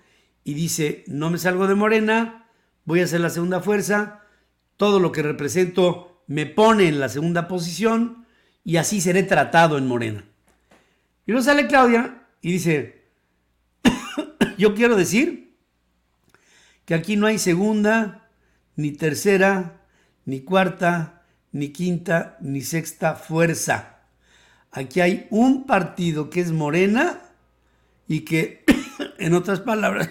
[0.44, 2.46] y dice, no me salgo de Morena,
[2.84, 4.20] voy a ser la segunda fuerza,
[4.76, 8.26] todo lo que represento me pone en la segunda posición
[8.62, 10.24] y así seré tratado en Morena.
[11.26, 13.04] Y luego sale Claudia y dice,
[14.58, 15.56] yo quiero decir
[16.84, 18.28] que aquí no hay segunda,
[18.76, 19.80] ni tercera,
[20.26, 24.00] ni cuarta, ni quinta, ni sexta fuerza.
[24.70, 27.22] Aquí hay un partido que es Morena
[28.08, 28.64] y que,
[29.18, 30.10] en otras palabras,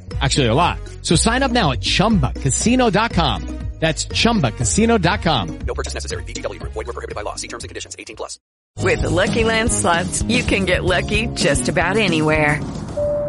[0.21, 0.77] Actually, a lot.
[1.01, 3.61] So sign up now at chumbacasino.com.
[3.81, 5.59] That's chumbacasino.com.
[5.65, 6.23] No purchase necessary.
[6.25, 6.73] VGW Group.
[6.73, 7.33] Void were prohibited by law.
[7.33, 7.95] See terms and conditions.
[7.97, 8.39] 18 plus.
[8.77, 12.61] With the Lucky Land slots, you can get lucky just about anywhere.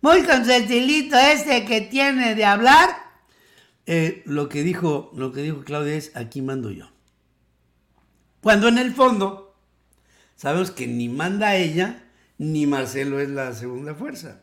[0.00, 2.90] muy consentilito este que tiene de hablar,
[3.86, 6.90] eh, lo, que dijo, lo que dijo Claudia es, aquí mando yo.
[8.40, 9.56] Cuando en el fondo,
[10.36, 12.04] sabemos que ni manda ella,
[12.36, 14.42] ni Marcelo es la segunda fuerza.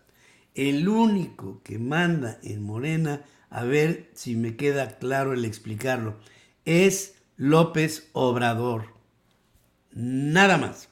[0.53, 6.17] El único que manda en Morena, a ver si me queda claro el explicarlo,
[6.65, 8.93] es López Obrador.
[9.91, 10.89] Nada más.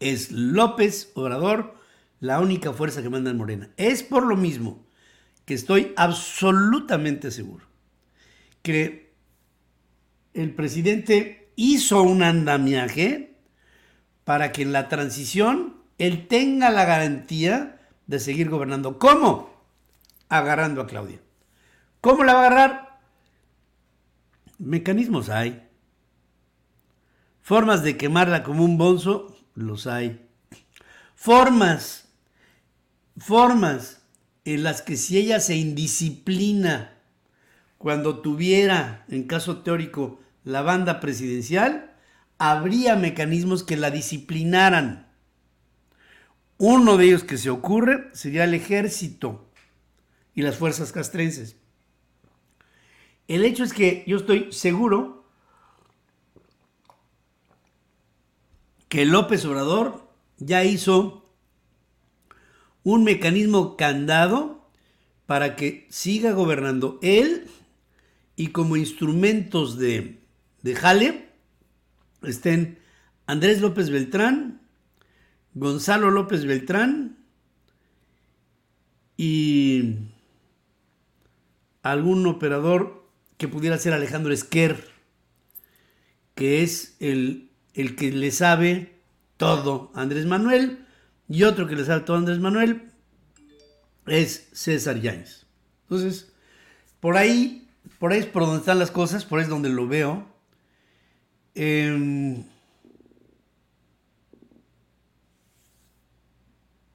[0.00, 1.79] Es López Obrador
[2.20, 3.70] la única fuerza que manda en Morena.
[3.76, 4.86] Es por lo mismo
[5.44, 7.66] que estoy absolutamente seguro
[8.62, 9.14] que
[10.34, 13.36] el presidente hizo un andamiaje
[14.24, 18.98] para que en la transición él tenga la garantía de seguir gobernando.
[18.98, 19.50] ¿Cómo?
[20.28, 21.20] Agarrando a Claudia.
[22.00, 23.00] ¿Cómo la va a agarrar?
[24.58, 25.66] Mecanismos hay.
[27.42, 30.28] Formas de quemarla como un bonzo, los hay.
[31.14, 32.09] Formas,
[33.20, 34.02] formas
[34.44, 36.96] en las que si ella se indisciplina
[37.78, 41.94] cuando tuviera, en caso teórico, la banda presidencial,
[42.38, 45.08] habría mecanismos que la disciplinaran.
[46.56, 49.50] Uno de ellos que se ocurre sería el ejército
[50.34, 51.56] y las fuerzas castrenses.
[53.28, 55.24] El hecho es que yo estoy seguro
[58.88, 61.29] que López Obrador ya hizo
[62.82, 64.68] un mecanismo candado
[65.26, 67.46] para que siga gobernando él
[68.36, 70.20] y como instrumentos de,
[70.62, 71.28] de jale
[72.22, 72.78] estén
[73.26, 74.60] Andrés López Beltrán,
[75.54, 77.18] Gonzalo López Beltrán
[79.16, 79.96] y
[81.82, 84.88] algún operador que pudiera ser Alejandro Esquer,
[86.34, 89.00] que es el, el que le sabe
[89.36, 90.86] todo Andrés Manuel,
[91.30, 92.90] y otro que le todo a Andrés Manuel
[94.06, 95.46] es César Yáñez.
[95.82, 96.32] Entonces,
[96.98, 97.68] por ahí,
[98.00, 100.26] por ahí es por donde están las cosas, por ahí es donde lo veo.
[101.54, 102.44] Eh,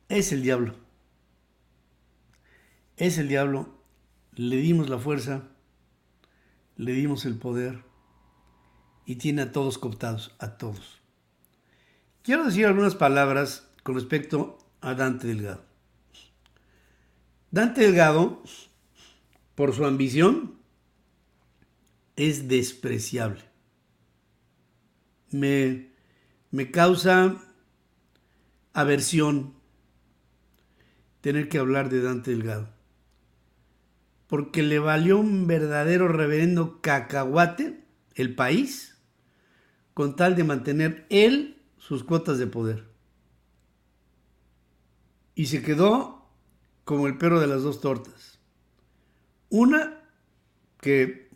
[0.09, 0.75] es el diablo.
[2.97, 3.69] Es el diablo.
[4.33, 5.43] Le dimos la fuerza,
[6.75, 7.85] le dimos el poder
[9.05, 10.99] y tiene a todos cooptados, a todos.
[12.21, 15.63] Quiero decir algunas palabras con respecto a Dante Delgado.
[17.51, 18.41] Dante Delgado,
[19.53, 20.55] por su ambición,
[22.15, 23.43] es despreciable.
[25.29, 25.91] Me,
[26.49, 27.35] me causa
[28.73, 29.53] aversión
[31.21, 32.69] tener que hablar de Dante Delgado.
[34.25, 37.85] Porque le valió un verdadero reverendo cacahuate
[38.15, 38.97] el país
[39.93, 42.94] con tal de mantener él sus cuotas de poder.
[45.35, 46.25] Y se quedó
[46.85, 48.39] como el perro de las dos tortas.
[49.49, 50.01] Una
[50.81, 51.29] que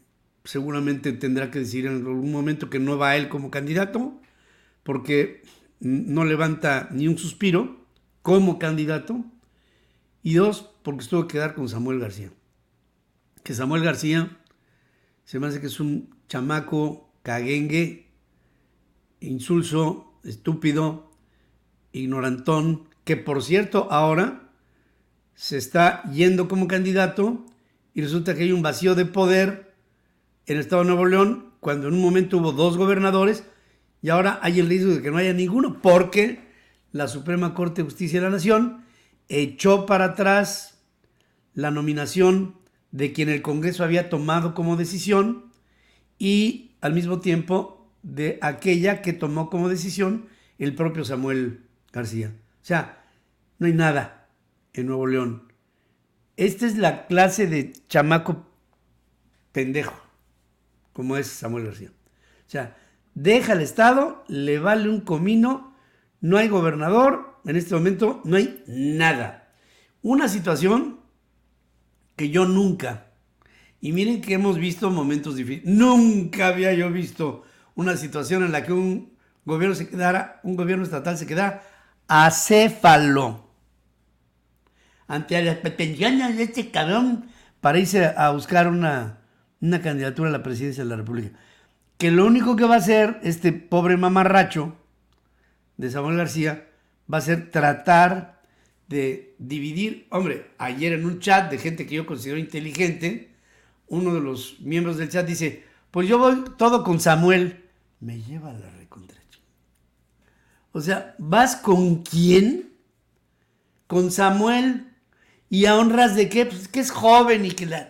[0.43, 4.19] seguramente tendrá que decir en algún momento que no va a él como candidato,
[4.83, 5.43] porque
[5.79, 7.85] no levanta ni un suspiro
[8.21, 9.23] como candidato.
[10.23, 12.31] Y dos, porque estuvo que quedar con Samuel García.
[13.43, 14.37] Que Samuel García
[15.23, 18.11] se me hace que es un chamaco caguengue,
[19.19, 21.11] insulso, estúpido,
[21.91, 24.49] ignorantón, que por cierto ahora
[25.35, 27.45] se está yendo como candidato
[27.93, 29.73] y resulta que hay un vacío de poder
[30.45, 33.43] en el estado de Nuevo León cuando en un momento hubo dos gobernadores
[34.01, 36.47] y ahora hay el riesgo de que no haya ninguno porque
[36.91, 38.83] la Suprema Corte de Justicia de la Nación
[39.27, 40.79] echó para atrás
[41.53, 42.55] la nominación
[42.91, 45.45] de quien el Congreso había tomado como decisión
[46.17, 50.27] y al mismo tiempo de aquella que tomó como decisión
[50.57, 52.33] el propio Samuel García.
[52.61, 53.03] O sea,
[53.57, 54.29] no hay nada
[54.73, 55.51] en Nuevo León.
[56.37, 58.47] Esta es la clase de chamaco
[59.51, 59.99] pendejo,
[60.93, 61.89] como es Samuel García.
[61.89, 62.77] O sea,
[63.13, 65.75] deja el Estado, le vale un comino,
[66.21, 69.53] no hay gobernador, en este momento no hay nada.
[70.01, 70.99] Una situación
[72.15, 73.07] que yo nunca,
[73.81, 77.43] y miren que hemos visto momentos difíciles, nunca había yo visto
[77.75, 79.13] una situación en la que un
[79.45, 81.63] gobierno se quedara, un gobierno estatal se quedara
[82.09, 83.47] acéfalo
[85.07, 87.29] ante las pretensiones de este cabrón
[87.61, 89.19] para irse a buscar una,
[89.61, 91.37] una candidatura a la presidencia de la República.
[91.97, 94.75] Que lo único que va a hacer este pobre mamarracho
[95.77, 96.67] de Samuel García
[97.11, 98.41] va a ser tratar
[98.87, 103.29] de dividir, hombre, ayer en un chat de gente que yo considero inteligente,
[103.87, 107.65] uno de los miembros del chat dice, pues yo voy todo con Samuel,
[107.99, 109.18] me lleva a la recontracha.
[110.71, 112.73] O sea, ¿vas con quién?
[113.87, 114.93] Con Samuel.
[115.49, 116.45] ¿Y a honras de qué?
[116.45, 117.89] Pues que es joven y que la...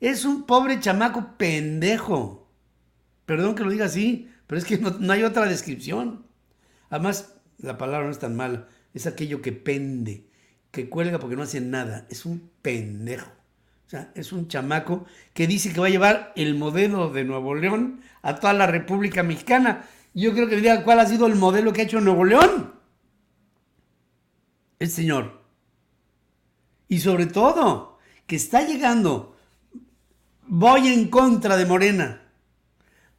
[0.00, 2.48] Es un pobre chamaco pendejo.
[3.24, 6.26] Perdón que lo diga así, pero es que no, no hay otra descripción.
[6.90, 8.68] Además, la palabra no es tan mala.
[8.94, 10.26] Es aquello que pende,
[10.70, 12.06] que cuelga porque no hace nada.
[12.10, 13.30] Es un pendejo.
[13.86, 17.54] O sea, es un chamaco que dice que va a llevar el modelo de Nuevo
[17.54, 19.84] León a toda la República Mexicana.
[20.16, 22.72] Yo creo que diga cuál ha sido el modelo que ha hecho Nuevo León.
[24.78, 25.42] El señor.
[26.88, 29.36] Y sobre todo, que está llegando,
[30.46, 32.22] voy en contra de Morena,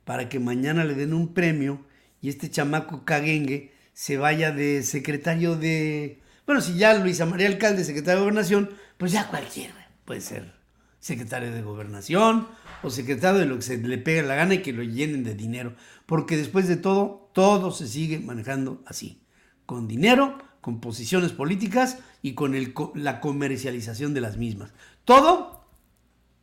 [0.06, 1.86] para que mañana le den un premio
[2.20, 6.20] y este chamaco caguengue se vaya de secretario de...
[6.48, 10.52] Bueno, si ya Luisa María Alcalde, secretario de Gobernación, pues ya cualquiera puede ser
[11.00, 12.48] secretario de Gobernación
[12.84, 15.36] o secretario de lo que se le pega la gana y que lo llenen de
[15.36, 15.76] dinero.
[16.06, 19.22] Porque después de todo, todo se sigue manejando así,
[19.66, 22.56] con dinero, con posiciones políticas y con
[22.96, 24.74] la comercialización de las mismas.
[25.06, 25.66] Todo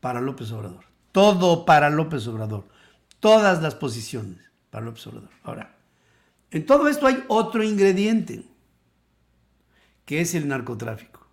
[0.00, 0.84] para López Obrador.
[1.12, 2.68] Todo para López Obrador.
[3.20, 4.38] Todas las posiciones
[4.70, 5.30] para López Obrador.
[5.42, 5.76] Ahora,
[6.50, 8.44] en todo esto hay otro ingrediente,
[10.04, 11.26] que es el narcotráfico.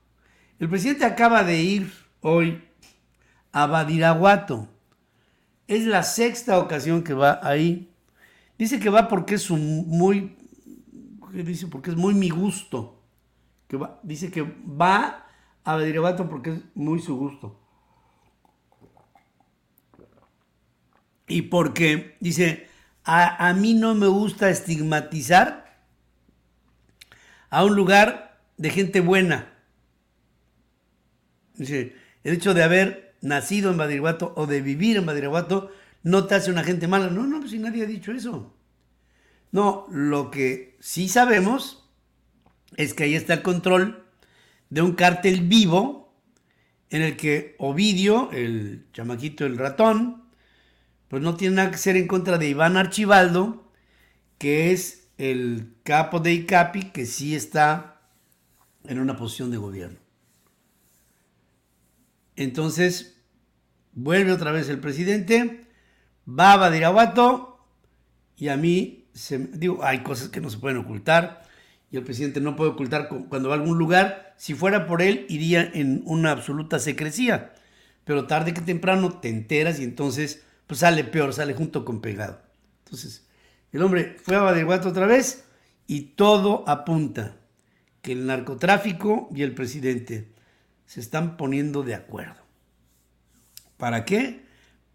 [0.60, 2.64] El presidente acaba de ir hoy
[3.52, 4.70] a Badiraguato.
[5.68, 7.94] Es la sexta ocasión que va ahí.
[8.58, 10.36] Dice que va porque es un muy,
[11.32, 11.68] dice?
[11.68, 13.02] Porque es muy mi gusto.
[13.68, 15.28] Que dice que va
[15.64, 17.60] a Badiraguato porque es muy su gusto.
[21.28, 22.68] Y porque, dice,
[23.06, 25.62] a, a mí no me gusta estigmatizar
[27.50, 29.54] a un lugar de gente buena.
[31.56, 35.72] Dice, el hecho de haber nacido en Badiraguato o de vivir en Badiraguato
[36.04, 37.10] no te hace una gente mala.
[37.10, 38.54] No, no, pues si nadie ha dicho eso.
[39.52, 41.90] No, lo que sí sabemos
[42.78, 44.06] es que ahí está el control
[44.70, 46.14] de un cártel vivo
[46.90, 50.24] en el que Ovidio, el chamaquito, el ratón,
[51.08, 53.72] pues no tiene nada que hacer en contra de Iván Archibaldo,
[54.38, 58.02] que es el capo de ICAPI, que sí está
[58.86, 60.00] en una posición de gobierno.
[62.36, 63.11] Entonces,
[63.94, 65.66] vuelve otra vez el presidente,
[66.28, 67.60] va a Badiraguato
[68.36, 71.44] y a mí, se, digo, hay cosas que no se pueden ocultar
[71.92, 74.34] y el presidente no puede ocultar cuando va a algún lugar.
[74.38, 77.54] Si fuera por él, iría en una absoluta secrecía.
[78.06, 82.42] Pero tarde que temprano te enteras y entonces pues sale peor, sale junto con pegado.
[82.86, 83.28] Entonces,
[83.74, 85.44] el hombre fue a Badiraguato otra vez
[85.86, 87.36] y todo apunta
[88.02, 90.32] que el narcotráfico y el presidente
[90.86, 92.41] se están poniendo de acuerdo.
[93.82, 94.46] ¿Para qué?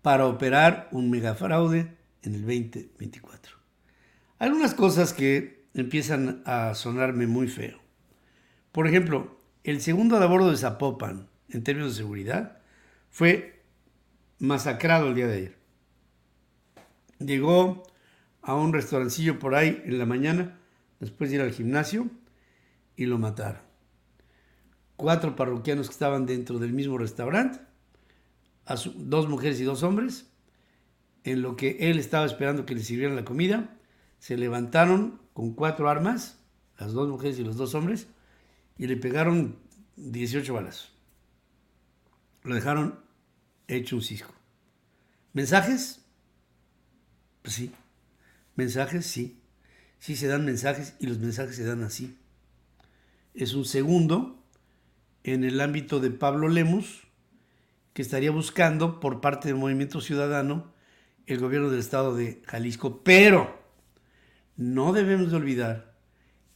[0.01, 3.57] Para operar un megafraude en el 2024.
[4.39, 7.81] Algunas cosas que empiezan a sonarme muy feo.
[8.71, 12.59] Por ejemplo, el segundo de bordo de Zapopan, en términos de seguridad,
[13.11, 13.61] fue
[14.39, 15.59] masacrado el día de ayer.
[17.19, 17.83] Llegó
[18.41, 20.61] a un restaurancillo por ahí en la mañana,
[21.01, 22.09] después de ir al gimnasio,
[22.95, 23.63] y lo mataron.
[24.95, 27.66] cuatro parroquianos que estaban dentro del mismo restaurante,
[28.67, 30.27] a dos mujeres y dos hombres,
[31.25, 33.77] en lo que él estaba esperando que le sirvieran la comida,
[34.19, 36.39] se levantaron con cuatro armas,
[36.79, 38.09] las dos mujeres y los dos hombres,
[38.79, 39.57] y le pegaron
[39.97, 40.91] 18 balas.
[42.43, 43.01] Lo dejaron
[43.67, 44.35] hecho un cisco.
[45.33, 46.05] ¿Mensajes?
[47.43, 47.73] Pues sí.
[48.55, 49.07] ¿Mensajes?
[49.07, 49.41] Sí.
[49.99, 52.19] Sí se dan mensajes y los mensajes se dan así.
[53.35, 54.43] Es un segundo
[55.25, 57.06] en el ámbito de Pablo Lemus,
[57.97, 60.71] que estaría buscando por parte del Movimiento Ciudadano
[61.25, 63.03] el gobierno del estado de Jalisco.
[63.03, 63.59] Pero
[64.55, 65.95] no debemos de olvidar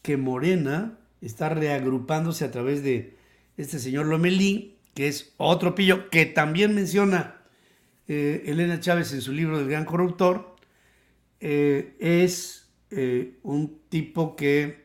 [0.02, 3.16] que Morena está reagrupándose a través de
[3.56, 7.40] este señor Lomelí, que es otro pillo, que también menciona
[8.06, 10.56] eh, Elena Chávez en su libro del gran corruptor,
[11.40, 14.84] eh, es eh, un tipo que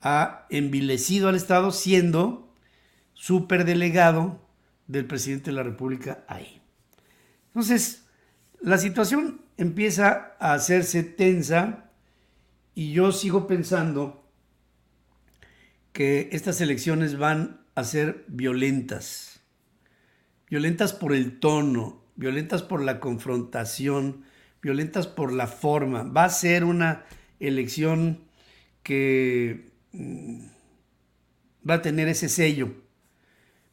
[0.00, 2.50] ha envilecido al Estado siendo
[3.12, 4.45] superdelegado
[4.86, 6.60] del presidente de la República ahí.
[7.48, 8.06] Entonces,
[8.60, 11.90] la situación empieza a hacerse tensa
[12.74, 14.28] y yo sigo pensando
[15.92, 19.40] que estas elecciones van a ser violentas.
[20.50, 24.24] Violentas por el tono, violentas por la confrontación,
[24.60, 26.02] violentas por la forma.
[26.02, 27.04] Va a ser una
[27.40, 28.24] elección
[28.82, 30.46] que mm,
[31.68, 32.74] va a tener ese sello.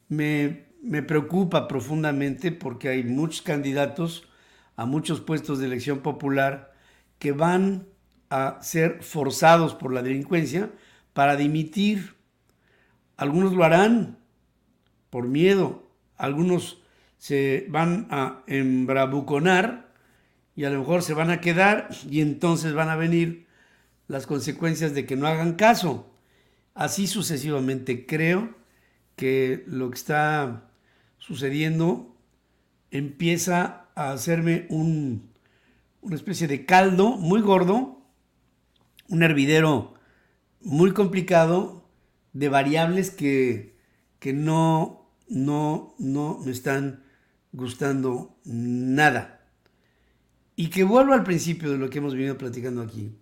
[0.07, 4.27] Me, me preocupa profundamente porque hay muchos candidatos
[4.75, 6.73] a muchos puestos de elección popular
[7.19, 7.87] que van
[8.29, 10.69] a ser forzados por la delincuencia
[11.13, 12.15] para dimitir.
[13.15, 14.17] Algunos lo harán
[15.09, 16.81] por miedo, algunos
[17.17, 19.93] se van a embravuconar
[20.55, 23.47] y a lo mejor se van a quedar y entonces van a venir
[24.07, 26.11] las consecuencias de que no hagan caso.
[26.73, 28.53] Así sucesivamente creo
[29.15, 30.69] que lo que está
[31.25, 32.17] sucediendo
[32.91, 35.31] empieza a hacerme un,
[36.01, 38.01] una especie de caldo muy gordo,
[39.07, 39.93] un hervidero
[40.59, 41.89] muy complicado
[42.33, 43.77] de variables que,
[44.19, 47.03] que no, no, no me están
[47.53, 49.47] gustando nada.
[50.57, 53.15] Y que vuelvo al principio de lo que hemos venido platicando aquí.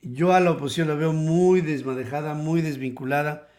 [0.00, 3.51] Yo a la oposición la veo muy desmadejada, muy desvinculada.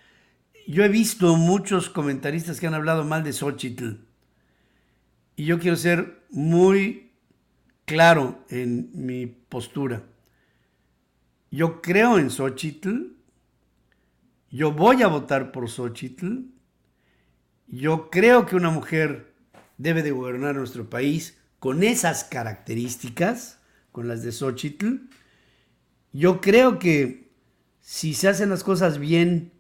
[0.68, 3.96] Yo he visto muchos comentaristas que han hablado mal de Xochitl.
[5.36, 7.12] Y yo quiero ser muy
[7.86, 10.04] claro en mi postura.
[11.52, 13.14] Yo creo en Xochitl.
[14.50, 16.46] Yo voy a votar por Xochitl.
[17.68, 19.34] Yo creo que una mujer
[19.78, 23.60] debe de gobernar nuestro país con esas características,
[23.92, 25.10] con las de Xochitl.
[26.12, 27.32] Yo creo que
[27.80, 29.53] si se hacen las cosas bien,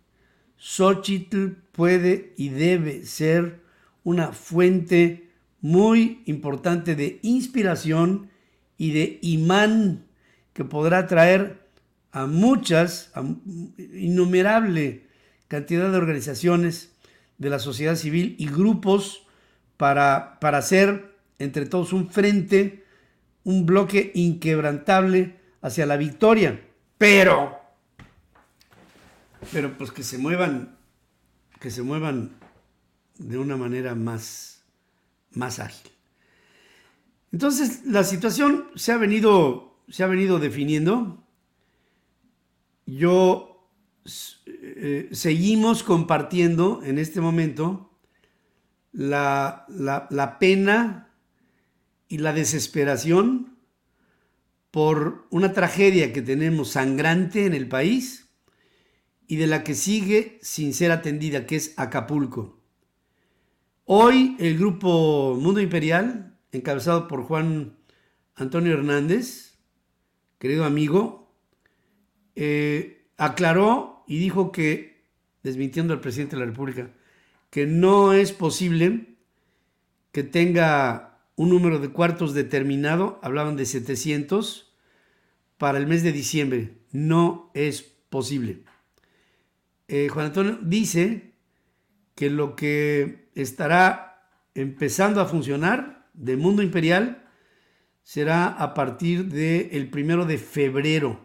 [0.57, 3.61] Xochitl puede y debe ser
[4.03, 5.29] una fuente
[5.61, 8.29] muy importante de inspiración
[8.77, 10.05] y de imán
[10.53, 11.63] que podrá traer
[12.11, 13.23] a muchas, a
[13.77, 15.07] innumerable
[15.47, 16.91] cantidad de organizaciones
[17.37, 19.25] de la sociedad civil y grupos
[19.77, 22.83] para, para hacer entre todos un frente,
[23.43, 26.61] un bloque inquebrantable hacia la victoria.
[26.97, 27.59] Pero,
[29.51, 30.77] pero pues que se muevan,
[31.59, 32.31] que se muevan
[33.17, 34.63] de una manera más,
[35.31, 35.91] más ágil.
[37.31, 41.23] Entonces la situación se ha venido, se ha venido definiendo.
[42.85, 43.67] Yo
[44.45, 47.89] eh, seguimos compartiendo en este momento
[48.91, 51.09] la, la, la pena
[52.07, 53.57] y la desesperación
[54.69, 58.22] por una tragedia que tenemos sangrante en el país
[59.27, 62.59] y de la que sigue sin ser atendida, que es Acapulco.
[63.85, 67.75] Hoy el grupo Mundo Imperial, encabezado por Juan
[68.35, 69.59] Antonio Hernández,
[70.39, 71.33] querido amigo,
[72.35, 75.03] eh, aclaró y dijo que,
[75.43, 76.91] desmintiendo al presidente de la República,
[77.49, 79.15] que no es posible
[80.11, 84.73] que tenga un número de cuartos determinado, hablaban de 700,
[85.57, 86.77] para el mes de diciembre.
[86.91, 88.63] No es posible.
[89.95, 91.35] Eh, Juan Antonio dice
[92.15, 97.29] que lo que estará empezando a funcionar de Mundo Imperial
[98.01, 101.21] será a partir del primero de febrero.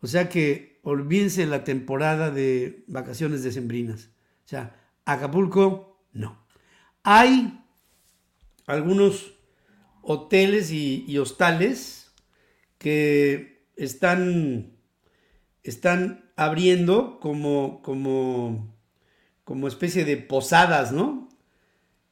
[0.00, 4.10] O sea que olvídense la temporada de vacaciones decembrinas.
[4.46, 6.44] O sea, Acapulco, no.
[7.04, 7.56] Hay
[8.66, 9.38] algunos
[10.02, 12.12] hoteles y, y hostales
[12.78, 14.72] que están,
[15.62, 18.70] están abriendo como, como
[19.50, 21.28] como especie de posadas, ¿no?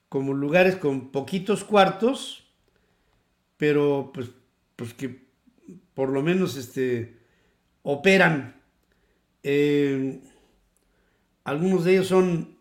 [0.09, 2.49] Como lugares con poquitos cuartos,
[3.57, 4.31] pero pues,
[4.75, 5.23] pues que
[5.95, 7.17] por lo menos este,
[7.83, 8.61] operan.
[9.45, 10.21] Eh,
[11.45, 12.59] algunos de ellos son,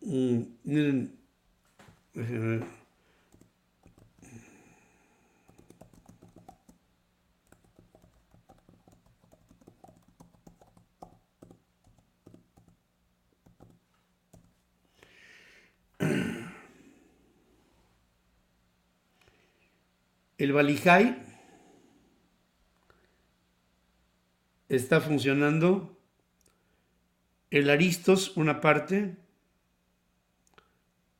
[0.00, 1.16] mm, miren,
[20.40, 21.22] El Valijay
[24.70, 26.00] está funcionando.
[27.50, 29.18] El Aristos, una parte.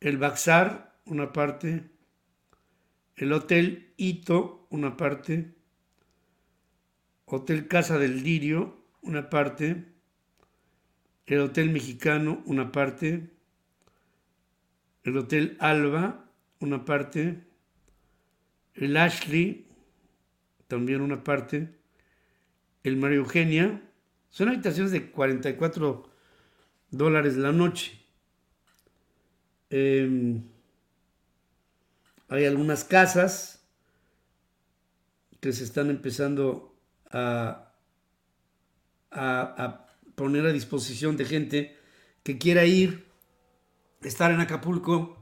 [0.00, 1.90] El Baxar, una parte.
[3.14, 5.54] El Hotel Ito, una parte.
[7.26, 9.84] Hotel Casa del Lirio, una parte.
[11.26, 13.28] El Hotel Mexicano, una parte.
[15.02, 16.24] El Hotel Alba,
[16.58, 17.49] una parte
[18.80, 19.66] el Ashley,
[20.66, 21.78] también una parte,
[22.82, 23.82] el María Eugenia,
[24.30, 26.10] son habitaciones de 44
[26.90, 28.00] dólares la noche.
[29.68, 30.44] Em,
[32.28, 33.66] hay algunas casas
[35.40, 36.74] que se están empezando
[37.10, 37.74] a,
[39.10, 41.76] a, a, poner a disposición de gente
[42.22, 43.06] que quiera ir,
[44.02, 45.19] estar en Acapulco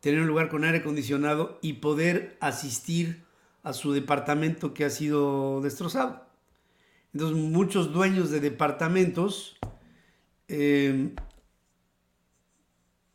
[0.00, 3.24] tener un lugar con aire acondicionado y poder asistir
[3.62, 6.26] a su departamento que ha sido destrozado.
[7.12, 9.58] Entonces muchos dueños de departamentos
[10.46, 11.14] eh,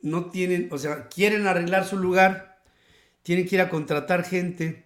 [0.01, 2.61] no tienen, o sea, quieren arreglar su lugar,
[3.21, 4.85] tienen que ir a contratar gente,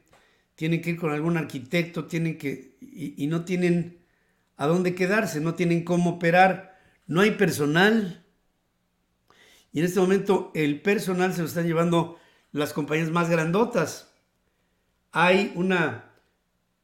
[0.55, 3.97] tienen que ir con algún arquitecto, tienen que, y, y no tienen
[4.57, 6.77] a dónde quedarse, no tienen cómo operar,
[7.07, 8.25] no hay personal,
[9.74, 12.18] y en este momento el personal se lo están llevando
[12.51, 14.13] las compañías más grandotas.
[15.11, 16.11] Hay una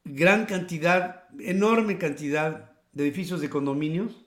[0.03, 4.23] gran cantidad, enorme cantidad de edificios de condominios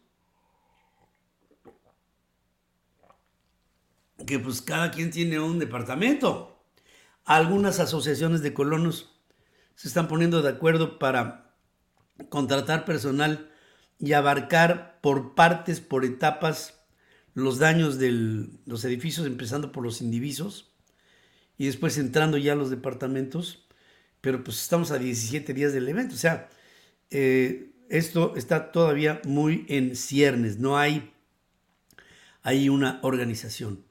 [4.26, 6.64] que pues cada quien tiene un departamento.
[7.24, 9.14] Algunas asociaciones de colonos
[9.74, 11.54] se están poniendo de acuerdo para
[12.28, 13.50] contratar personal
[13.98, 16.75] y abarcar por partes, por etapas,
[17.36, 20.72] los daños de los edificios, empezando por los indivisos
[21.58, 23.68] y después entrando ya a los departamentos,
[24.22, 26.48] pero pues estamos a 17 días del evento, o sea,
[27.10, 31.12] eh, esto está todavía muy en ciernes, no hay,
[32.42, 33.84] hay una organización.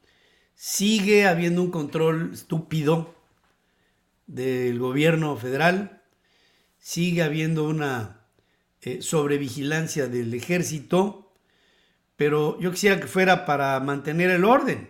[0.56, 3.14] Sigue habiendo un control estúpido
[4.26, 6.02] del gobierno federal,
[6.80, 8.26] sigue habiendo una
[8.82, 11.25] eh, sobrevigilancia del ejército,
[12.16, 14.90] pero yo quisiera que fuera para mantener el orden.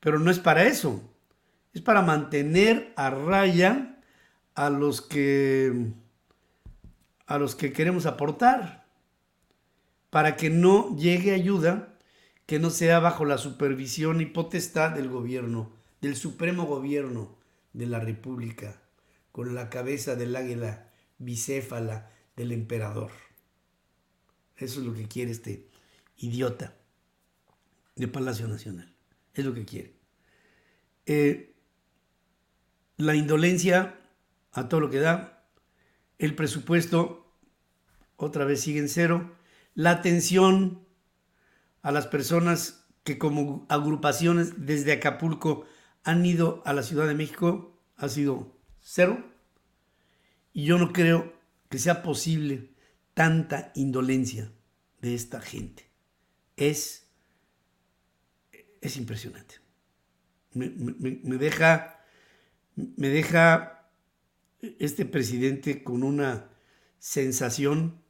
[0.00, 1.02] Pero no es para eso.
[1.74, 4.00] Es para mantener a raya
[4.54, 5.92] a los que
[7.26, 8.86] a los que queremos aportar
[10.10, 11.94] para que no llegue ayuda
[12.46, 15.70] que no sea bajo la supervisión y potestad del gobierno,
[16.00, 17.36] del supremo gobierno
[17.74, 18.80] de la República,
[19.32, 23.10] con la cabeza del águila bicéfala del emperador.
[24.56, 25.67] Eso es lo que quiere este
[26.18, 26.76] idiota
[27.96, 28.94] de Palacio Nacional.
[29.34, 29.94] Es lo que quiere.
[31.06, 31.54] Eh,
[32.96, 33.98] la indolencia
[34.52, 35.48] a todo lo que da,
[36.18, 37.36] el presupuesto
[38.16, 39.36] otra vez sigue en cero,
[39.74, 40.86] la atención
[41.82, 45.64] a las personas que como agrupaciones desde Acapulco
[46.02, 49.24] han ido a la Ciudad de México ha sido cero.
[50.52, 51.32] Y yo no creo
[51.68, 52.74] que sea posible
[53.14, 54.50] tanta indolencia
[55.00, 55.87] de esta gente
[56.58, 57.06] es,
[58.80, 59.56] es impresionante.
[60.52, 62.04] Me, deja,
[62.74, 63.90] me deja
[64.60, 66.50] este presidente con una
[66.98, 68.02] sensación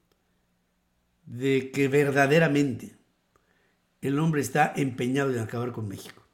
[1.26, 2.96] de que verdaderamente
[4.00, 6.26] el hombre está empeñado en acabar con México.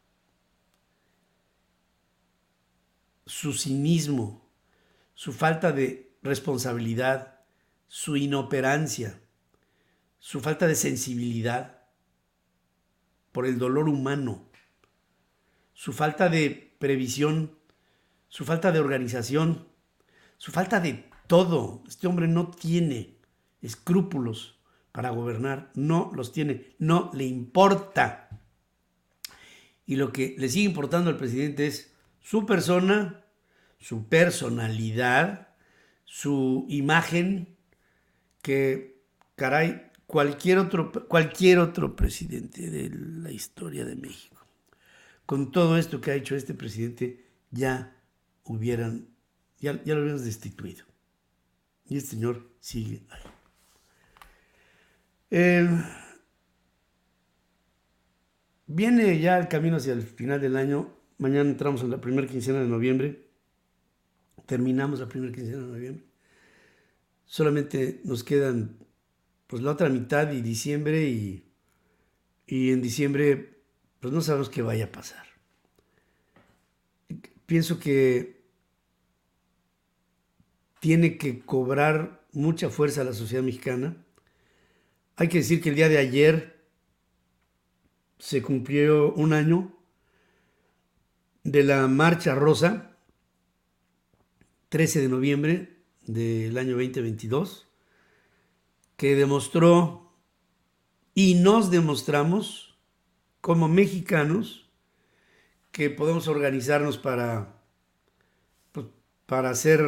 [3.26, 4.48] Su cinismo,
[5.14, 7.40] su falta de responsabilidad,
[7.88, 9.20] su inoperancia,
[10.18, 11.83] su falta de sensibilidad,
[13.34, 14.44] por el dolor humano,
[15.72, 17.58] su falta de previsión,
[18.28, 19.66] su falta de organización,
[20.38, 21.82] su falta de todo.
[21.88, 23.16] Este hombre no tiene
[23.60, 24.60] escrúpulos
[24.92, 28.28] para gobernar, no los tiene, no le importa.
[29.84, 33.24] Y lo que le sigue importando al presidente es su persona,
[33.80, 35.48] su personalidad,
[36.04, 37.56] su imagen,
[38.42, 39.02] que,
[39.34, 44.46] caray, cualquier otro, cualquier otro presidente de la historia de México,
[45.26, 48.00] con todo esto que ha hecho este presidente, ya
[48.44, 49.08] hubieran,
[49.58, 50.86] ya, ya lo hubieran destituido.
[51.88, 53.02] Y este señor sigue
[55.30, 55.68] ahí.
[58.68, 60.96] Viene ya el camino hacia el final del año.
[61.18, 63.30] Mañana entramos en la primera quincena de noviembre.
[64.46, 66.04] Terminamos la primera quincena de noviembre.
[67.24, 68.83] Solamente nos quedan
[69.54, 71.44] pues la otra mitad y diciembre y,
[72.44, 73.60] y en diciembre
[74.00, 75.24] pues no sabemos qué vaya a pasar.
[77.46, 78.42] Pienso que
[80.80, 84.04] tiene que cobrar mucha fuerza la sociedad mexicana.
[85.14, 86.66] Hay que decir que el día de ayer
[88.18, 89.72] se cumplió un año
[91.44, 92.96] de la Marcha Rosa,
[94.70, 95.76] 13 de noviembre
[96.08, 97.63] del año 2022,
[98.96, 100.12] que demostró
[101.14, 102.78] y nos demostramos
[103.40, 104.70] como mexicanos
[105.72, 107.62] que podemos organizarnos para,
[108.72, 108.86] pues,
[109.26, 109.82] para hacer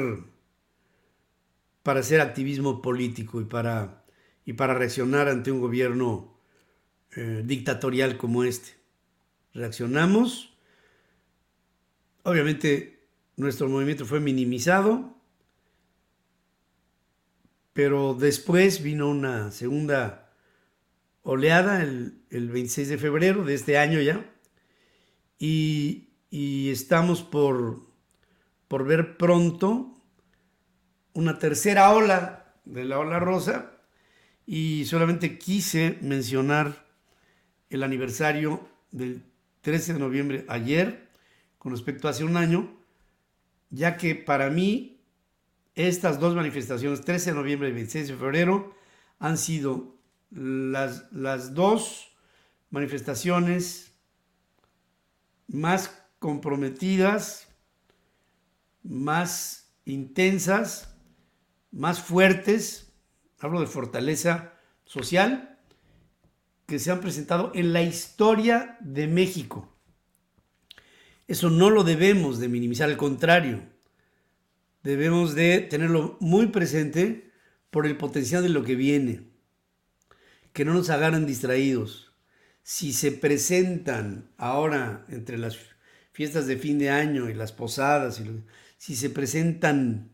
[1.86, 4.02] para hacer activismo político y para,
[4.44, 6.36] y para reaccionar ante un gobierno
[7.14, 8.70] eh, dictatorial como este.
[9.54, 10.58] Reaccionamos.
[12.24, 15.15] Obviamente nuestro movimiento fue minimizado,
[17.76, 20.32] pero después vino una segunda
[21.22, 24.24] oleada el, el 26 de febrero de este año ya,
[25.38, 27.82] y, y estamos por,
[28.66, 29.94] por ver pronto
[31.12, 33.72] una tercera ola de la ola rosa.
[34.46, 36.86] Y solamente quise mencionar
[37.68, 39.22] el aniversario del
[39.60, 41.10] 13 de noviembre ayer
[41.58, 42.74] con respecto a hace un año,
[43.68, 44.95] ya que para mí
[45.76, 48.74] estas dos manifestaciones, 13 de noviembre y 26 de febrero,
[49.18, 49.94] han sido
[50.30, 52.16] las, las dos
[52.70, 53.92] manifestaciones
[55.48, 57.48] más comprometidas,
[58.82, 60.96] más intensas,
[61.70, 62.92] más fuertes,
[63.38, 64.54] hablo de fortaleza
[64.86, 65.58] social,
[66.66, 69.72] que se han presentado en la historia de México.
[71.28, 73.75] Eso no lo debemos de minimizar, al contrario,
[74.86, 77.32] debemos de tenerlo muy presente
[77.70, 79.24] por el potencial de lo que viene.
[80.52, 82.12] Que no nos agarren distraídos.
[82.62, 85.58] Si se presentan ahora entre las
[86.12, 88.22] fiestas de fin de año y las posadas,
[88.78, 90.12] si se presentan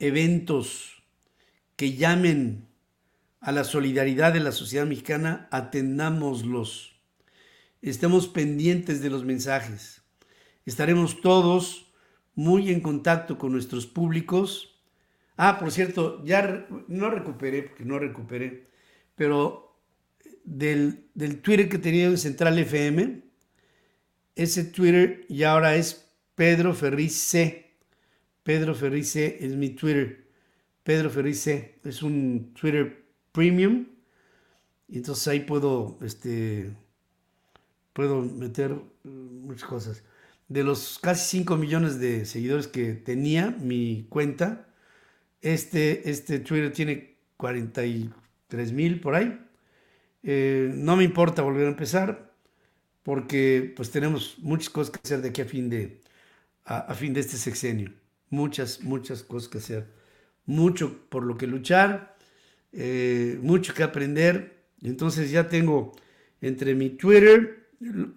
[0.00, 1.04] eventos
[1.76, 2.66] que llamen
[3.40, 7.00] a la solidaridad de la sociedad mexicana, atendámoslos.
[7.80, 10.02] Estemos pendientes de los mensajes.
[10.66, 11.87] Estaremos todos
[12.38, 14.80] muy en contacto con nuestros públicos.
[15.36, 18.68] Ah, por cierto, ya no recuperé, porque no recuperé,
[19.16, 19.76] pero
[20.44, 23.22] del, del Twitter que tenía en Central FM,
[24.36, 27.72] ese Twitter ya ahora es Pedro Ferriz C.
[28.44, 30.28] Pedro Ferrice es mi Twitter.
[30.84, 33.84] Pedro Ferrice es un Twitter premium.
[34.86, 36.70] Y entonces ahí puedo, este,
[37.92, 40.04] puedo meter muchas cosas.
[40.48, 44.68] De los casi 5 millones de seguidores que tenía mi cuenta,
[45.42, 49.38] este, este Twitter tiene 43 mil por ahí.
[50.22, 52.32] Eh, no me importa volver a empezar
[53.02, 56.00] porque pues tenemos muchas cosas que hacer de aquí a fin de,
[56.64, 57.92] a fin de este sexenio
[58.30, 59.86] muchas, muchas cosas que hacer,
[60.46, 62.16] mucho por lo que luchar,
[62.72, 64.64] eh, mucho que aprender.
[64.82, 65.92] Entonces ya tengo
[66.40, 67.68] entre mi Twitter,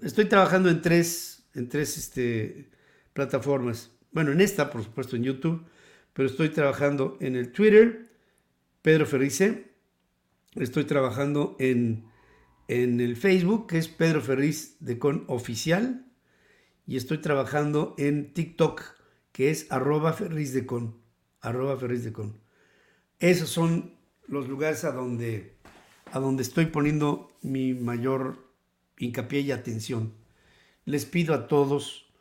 [0.01, 2.69] estoy trabajando en tres, en tres este,
[3.13, 3.91] plataformas.
[4.11, 5.65] Bueno, en esta, por supuesto, en YouTube,
[6.13, 8.09] pero estoy trabajando en el Twitter,
[8.81, 9.71] Pedro Ferrice.
[10.55, 12.05] Estoy trabajando en,
[12.67, 16.05] en el Facebook, que es Pedro Ferriz de Con Oficial.
[16.85, 18.83] Y estoy trabajando en TikTok,
[19.31, 20.99] que es arroba ferris de con,
[21.39, 22.41] arroba ferris de con.
[23.19, 23.95] Esos son
[24.27, 25.57] los lugares a donde,
[26.11, 28.51] a donde estoy poniendo mi mayor
[28.97, 30.13] hincapié y atención.
[30.85, 32.11] Les pido a todos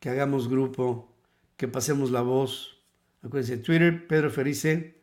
[0.00, 1.14] que hagamos grupo,
[1.56, 2.80] que pasemos la voz.
[3.22, 5.00] Acuérdense, Twitter, Pedro Ferice,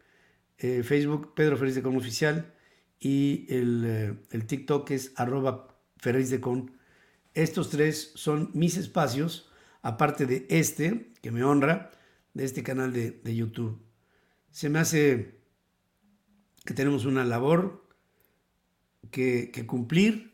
[0.57, 2.53] eh, Facebook, Pedro Ferice con oficial
[2.99, 5.73] y el, eh, el TikTok es arroba
[6.11, 6.71] de con.
[7.33, 9.49] Estos tres son mis espacios
[9.81, 11.91] aparte de este, que me honra,
[12.33, 13.79] de este canal de, YouTube.
[14.51, 15.39] Se me hace
[16.65, 17.87] que tenemos una labor
[19.11, 20.33] que, cumplir.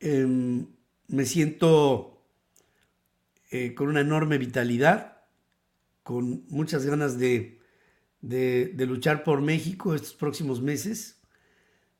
[0.00, 0.66] Em,
[1.08, 2.22] me siento
[3.50, 5.22] eh, con una enorme vitalidad,
[6.02, 7.60] con muchas ganas de,
[8.20, 11.20] de, luchar por México estos próximos meses.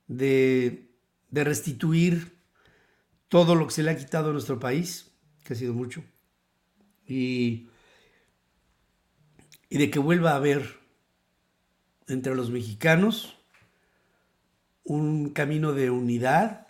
[0.07, 0.89] de,
[1.31, 2.39] de restituir
[3.29, 5.11] todo lo que se le ha quitado a nuestro país,
[5.45, 6.03] que ha sido mucho,
[7.07, 7.69] y,
[9.69, 10.79] y de que vuelva a haber
[12.07, 13.37] entre los mexicanos
[14.85, 16.68] un camino de unidad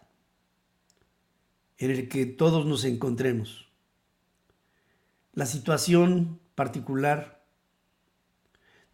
[1.79, 3.69] en el que todos nos encontremos.
[5.33, 7.45] La situación particular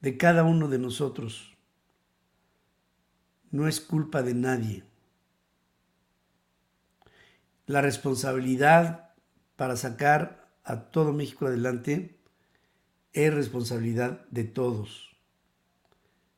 [0.00, 1.56] de cada uno de nosotros
[3.50, 4.84] no es culpa de nadie.
[7.66, 9.14] La responsabilidad
[9.56, 12.18] para sacar a todo México adelante
[13.14, 15.16] es responsabilidad de todos.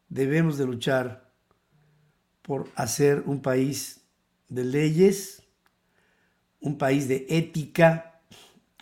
[0.09, 1.33] Debemos de luchar
[2.43, 4.03] por hacer un país
[4.49, 5.43] de leyes,
[6.61, 8.21] un país de ética.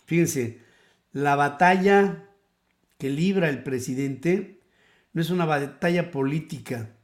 [0.05, 0.61] Fíjense,
[1.11, 2.23] la batalla
[2.97, 4.59] que libra el presidente
[5.13, 6.95] no es una batalla política,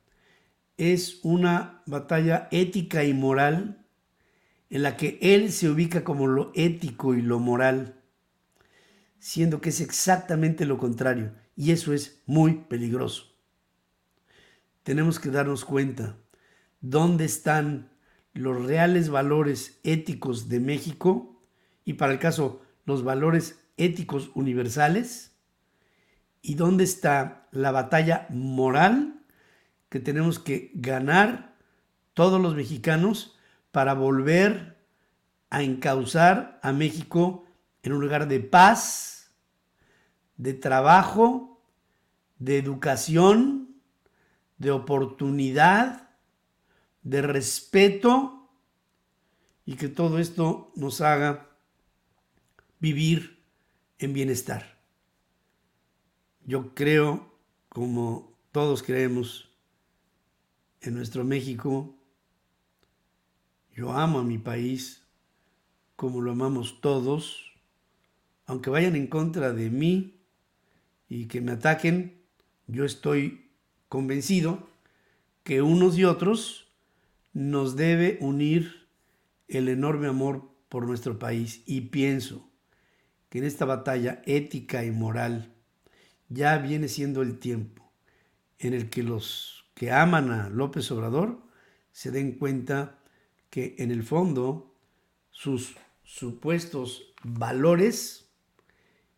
[0.77, 3.85] es una batalla ética y moral
[4.69, 8.01] en la que él se ubica como lo ético y lo moral,
[9.19, 13.35] siendo que es exactamente lo contrario, y eso es muy peligroso.
[14.83, 16.17] Tenemos que darnos cuenta
[16.79, 17.90] dónde están
[18.33, 21.41] los reales valores éticos de México
[21.85, 25.35] y para el caso los valores éticos universales
[26.41, 29.21] y dónde está la batalla moral
[29.89, 31.55] que tenemos que ganar
[32.13, 33.37] todos los mexicanos
[33.71, 34.77] para volver
[35.49, 37.45] a encauzar a México
[37.83, 39.31] en un lugar de paz,
[40.37, 41.61] de trabajo,
[42.39, 43.75] de educación,
[44.57, 46.10] de oportunidad,
[47.03, 48.49] de respeto
[49.65, 51.49] y que todo esto nos haga
[52.79, 53.43] vivir
[53.99, 54.79] en bienestar.
[56.45, 57.37] Yo creo,
[57.69, 59.49] como todos creemos,
[60.81, 61.95] en nuestro México,
[63.73, 65.07] yo amo a mi país
[65.95, 67.53] como lo amamos todos,
[68.47, 70.19] aunque vayan en contra de mí
[71.07, 72.23] y que me ataquen,
[72.65, 73.51] yo estoy
[73.87, 74.67] convencido
[75.43, 76.70] que unos y otros
[77.33, 78.87] nos debe unir
[79.47, 82.49] el enorme amor por nuestro país y pienso
[83.29, 85.53] que en esta batalla ética y moral
[86.29, 87.91] ya viene siendo el tiempo
[88.59, 91.41] en el que los que aman a López Obrador
[91.91, 92.99] se den cuenta
[93.49, 94.75] que en el fondo
[95.31, 98.29] sus supuestos valores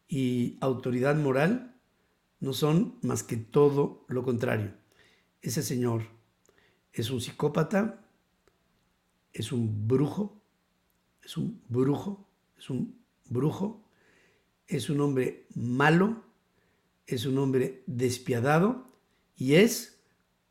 [0.07, 1.75] y autoridad moral
[2.39, 4.73] no son más que todo lo contrario.
[5.41, 6.03] Ese señor
[6.91, 8.02] es un psicópata,
[9.33, 10.41] es un brujo,
[11.23, 13.83] es un brujo, es un brujo,
[14.67, 16.23] es un hombre malo,
[17.07, 18.87] es un hombre despiadado
[19.35, 19.99] y es,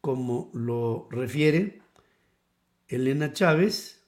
[0.01, 1.81] como lo refiere
[2.89, 4.03] Elena Chávez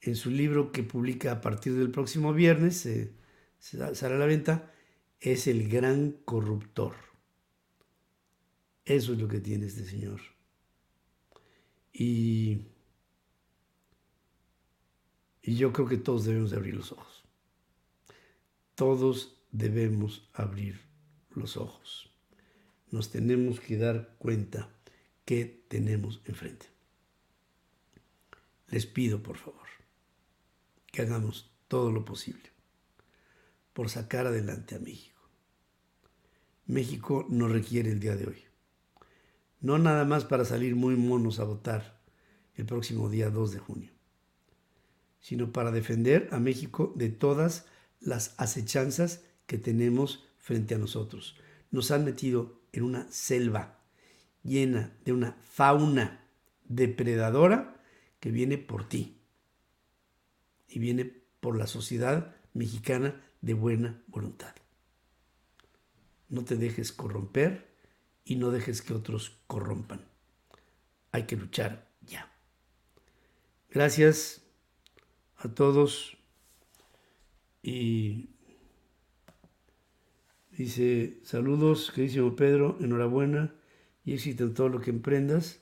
[0.00, 3.12] en su libro que publica a partir del próximo viernes, se
[3.58, 4.72] sale a la venta,
[5.20, 6.94] es el gran corruptor.
[8.84, 10.20] Eso es lo que tiene este señor.
[11.92, 12.68] Y
[15.48, 17.24] y yo creo que todos debemos abrir los ojos.
[18.74, 20.78] Todos debemos abrir
[21.30, 22.12] los ojos.
[22.90, 24.68] Nos tenemos que dar cuenta
[25.24, 26.66] que tenemos enfrente.
[28.66, 29.66] Les pido, por favor,
[30.92, 32.52] que hagamos todo lo posible
[33.72, 35.22] por sacar adelante a México.
[36.66, 38.44] México nos requiere el día de hoy.
[39.62, 42.02] No nada más para salir muy monos a votar
[42.54, 43.97] el próximo día 2 de junio
[45.20, 47.66] sino para defender a México de todas
[48.00, 51.36] las acechanzas que tenemos frente a nosotros.
[51.70, 53.80] Nos han metido en una selva
[54.42, 56.24] llena de una fauna
[56.64, 57.82] depredadora
[58.20, 59.20] que viene por ti
[60.68, 61.04] y viene
[61.40, 64.54] por la sociedad mexicana de buena voluntad.
[66.28, 67.68] No te dejes corromper
[68.24, 70.04] y no dejes que otros corrompan.
[71.12, 72.30] Hay que luchar ya.
[73.70, 74.42] Gracias
[75.38, 76.16] a todos
[77.62, 78.30] y
[80.50, 83.54] dice saludos, queridísimo Pedro, enhorabuena
[84.04, 85.60] y éxito en todo lo que emprendas.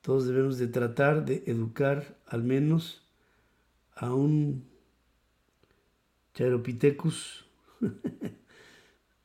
[0.00, 3.06] Todos debemos de tratar de educar al menos
[3.94, 4.68] a un
[6.34, 7.46] Charopithecus.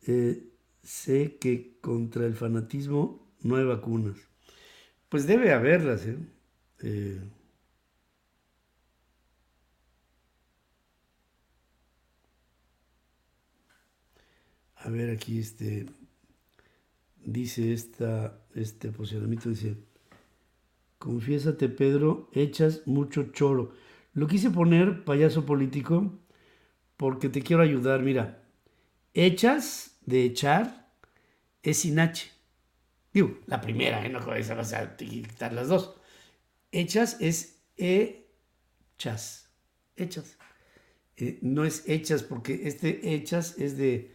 [0.08, 0.52] Eh,
[0.84, 4.16] sé que contra el fanatismo no hay vacunas.
[5.10, 6.20] Pues debe haberlas, ¿eh?
[6.84, 7.20] eh
[14.86, 15.88] a ver aquí este
[17.24, 19.78] dice esta, este posicionamiento dice
[21.00, 23.74] Confiésate, Pedro, echas mucho choro.
[24.14, 26.18] Lo quise poner payaso político
[26.98, 28.02] porque te quiero ayudar.
[28.02, 28.44] Mira,
[29.14, 30.90] echas de echar
[31.62, 32.32] es sin H.
[33.14, 34.10] Digo, la primera, ¿eh?
[34.10, 35.96] no esa vas a quitar las dos.
[36.72, 39.50] Hechas es hechas.
[39.96, 40.38] Hechas.
[41.18, 44.15] Eh, no es hechas porque este hechas es de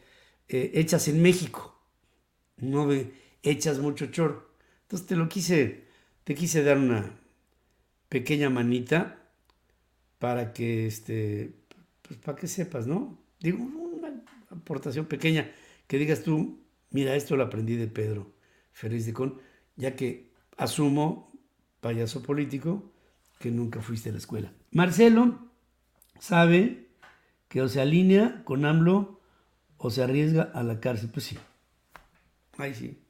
[0.50, 1.80] eh, hechas en México.
[2.56, 4.50] No de hechas mucho choro.
[4.82, 5.84] Entonces te lo quise,
[6.24, 7.18] te quise dar una
[8.08, 9.22] pequeña manita
[10.18, 11.54] para que este,
[12.02, 13.16] pues para que sepas, ¿no?
[13.38, 15.52] Digo, una aportación pequeña
[15.86, 16.58] que digas tú,
[16.90, 18.32] mira, esto lo aprendí de Pedro
[18.72, 19.40] Ferriz de Con,
[19.76, 21.32] ya que asumo,
[21.80, 22.92] payaso político,
[23.38, 24.52] que nunca fuiste a la escuela.
[24.72, 25.38] Marcelo
[26.18, 26.88] sabe
[27.48, 29.19] que o se alinea con AMLO
[29.82, 31.08] o se arriesga a la cárcel.
[31.10, 31.38] Pues sí,
[32.58, 33.02] ahí sí,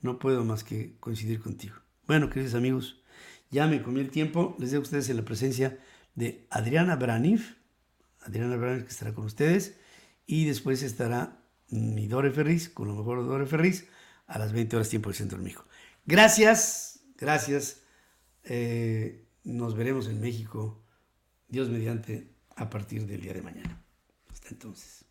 [0.00, 1.76] no puedo más que coincidir contigo.
[2.06, 3.02] Bueno, queridos amigos,
[3.50, 5.78] ya me comí el tiempo, les dejo a ustedes en la presencia
[6.14, 7.56] de Adriana Branif,
[8.20, 9.78] Adriana Branif que estará con ustedes,
[10.26, 13.86] y después estará mi Dore Ferriz, con lo mejor de Dore Ferriz,
[14.26, 15.66] a las 20 horas tiempo del Centro de México.
[16.06, 17.82] Gracias, gracias.
[18.44, 20.82] Eh, nos veremos en México,
[21.46, 23.84] Dios mediante, a partir del día de mañana.
[24.30, 25.05] Hasta entonces.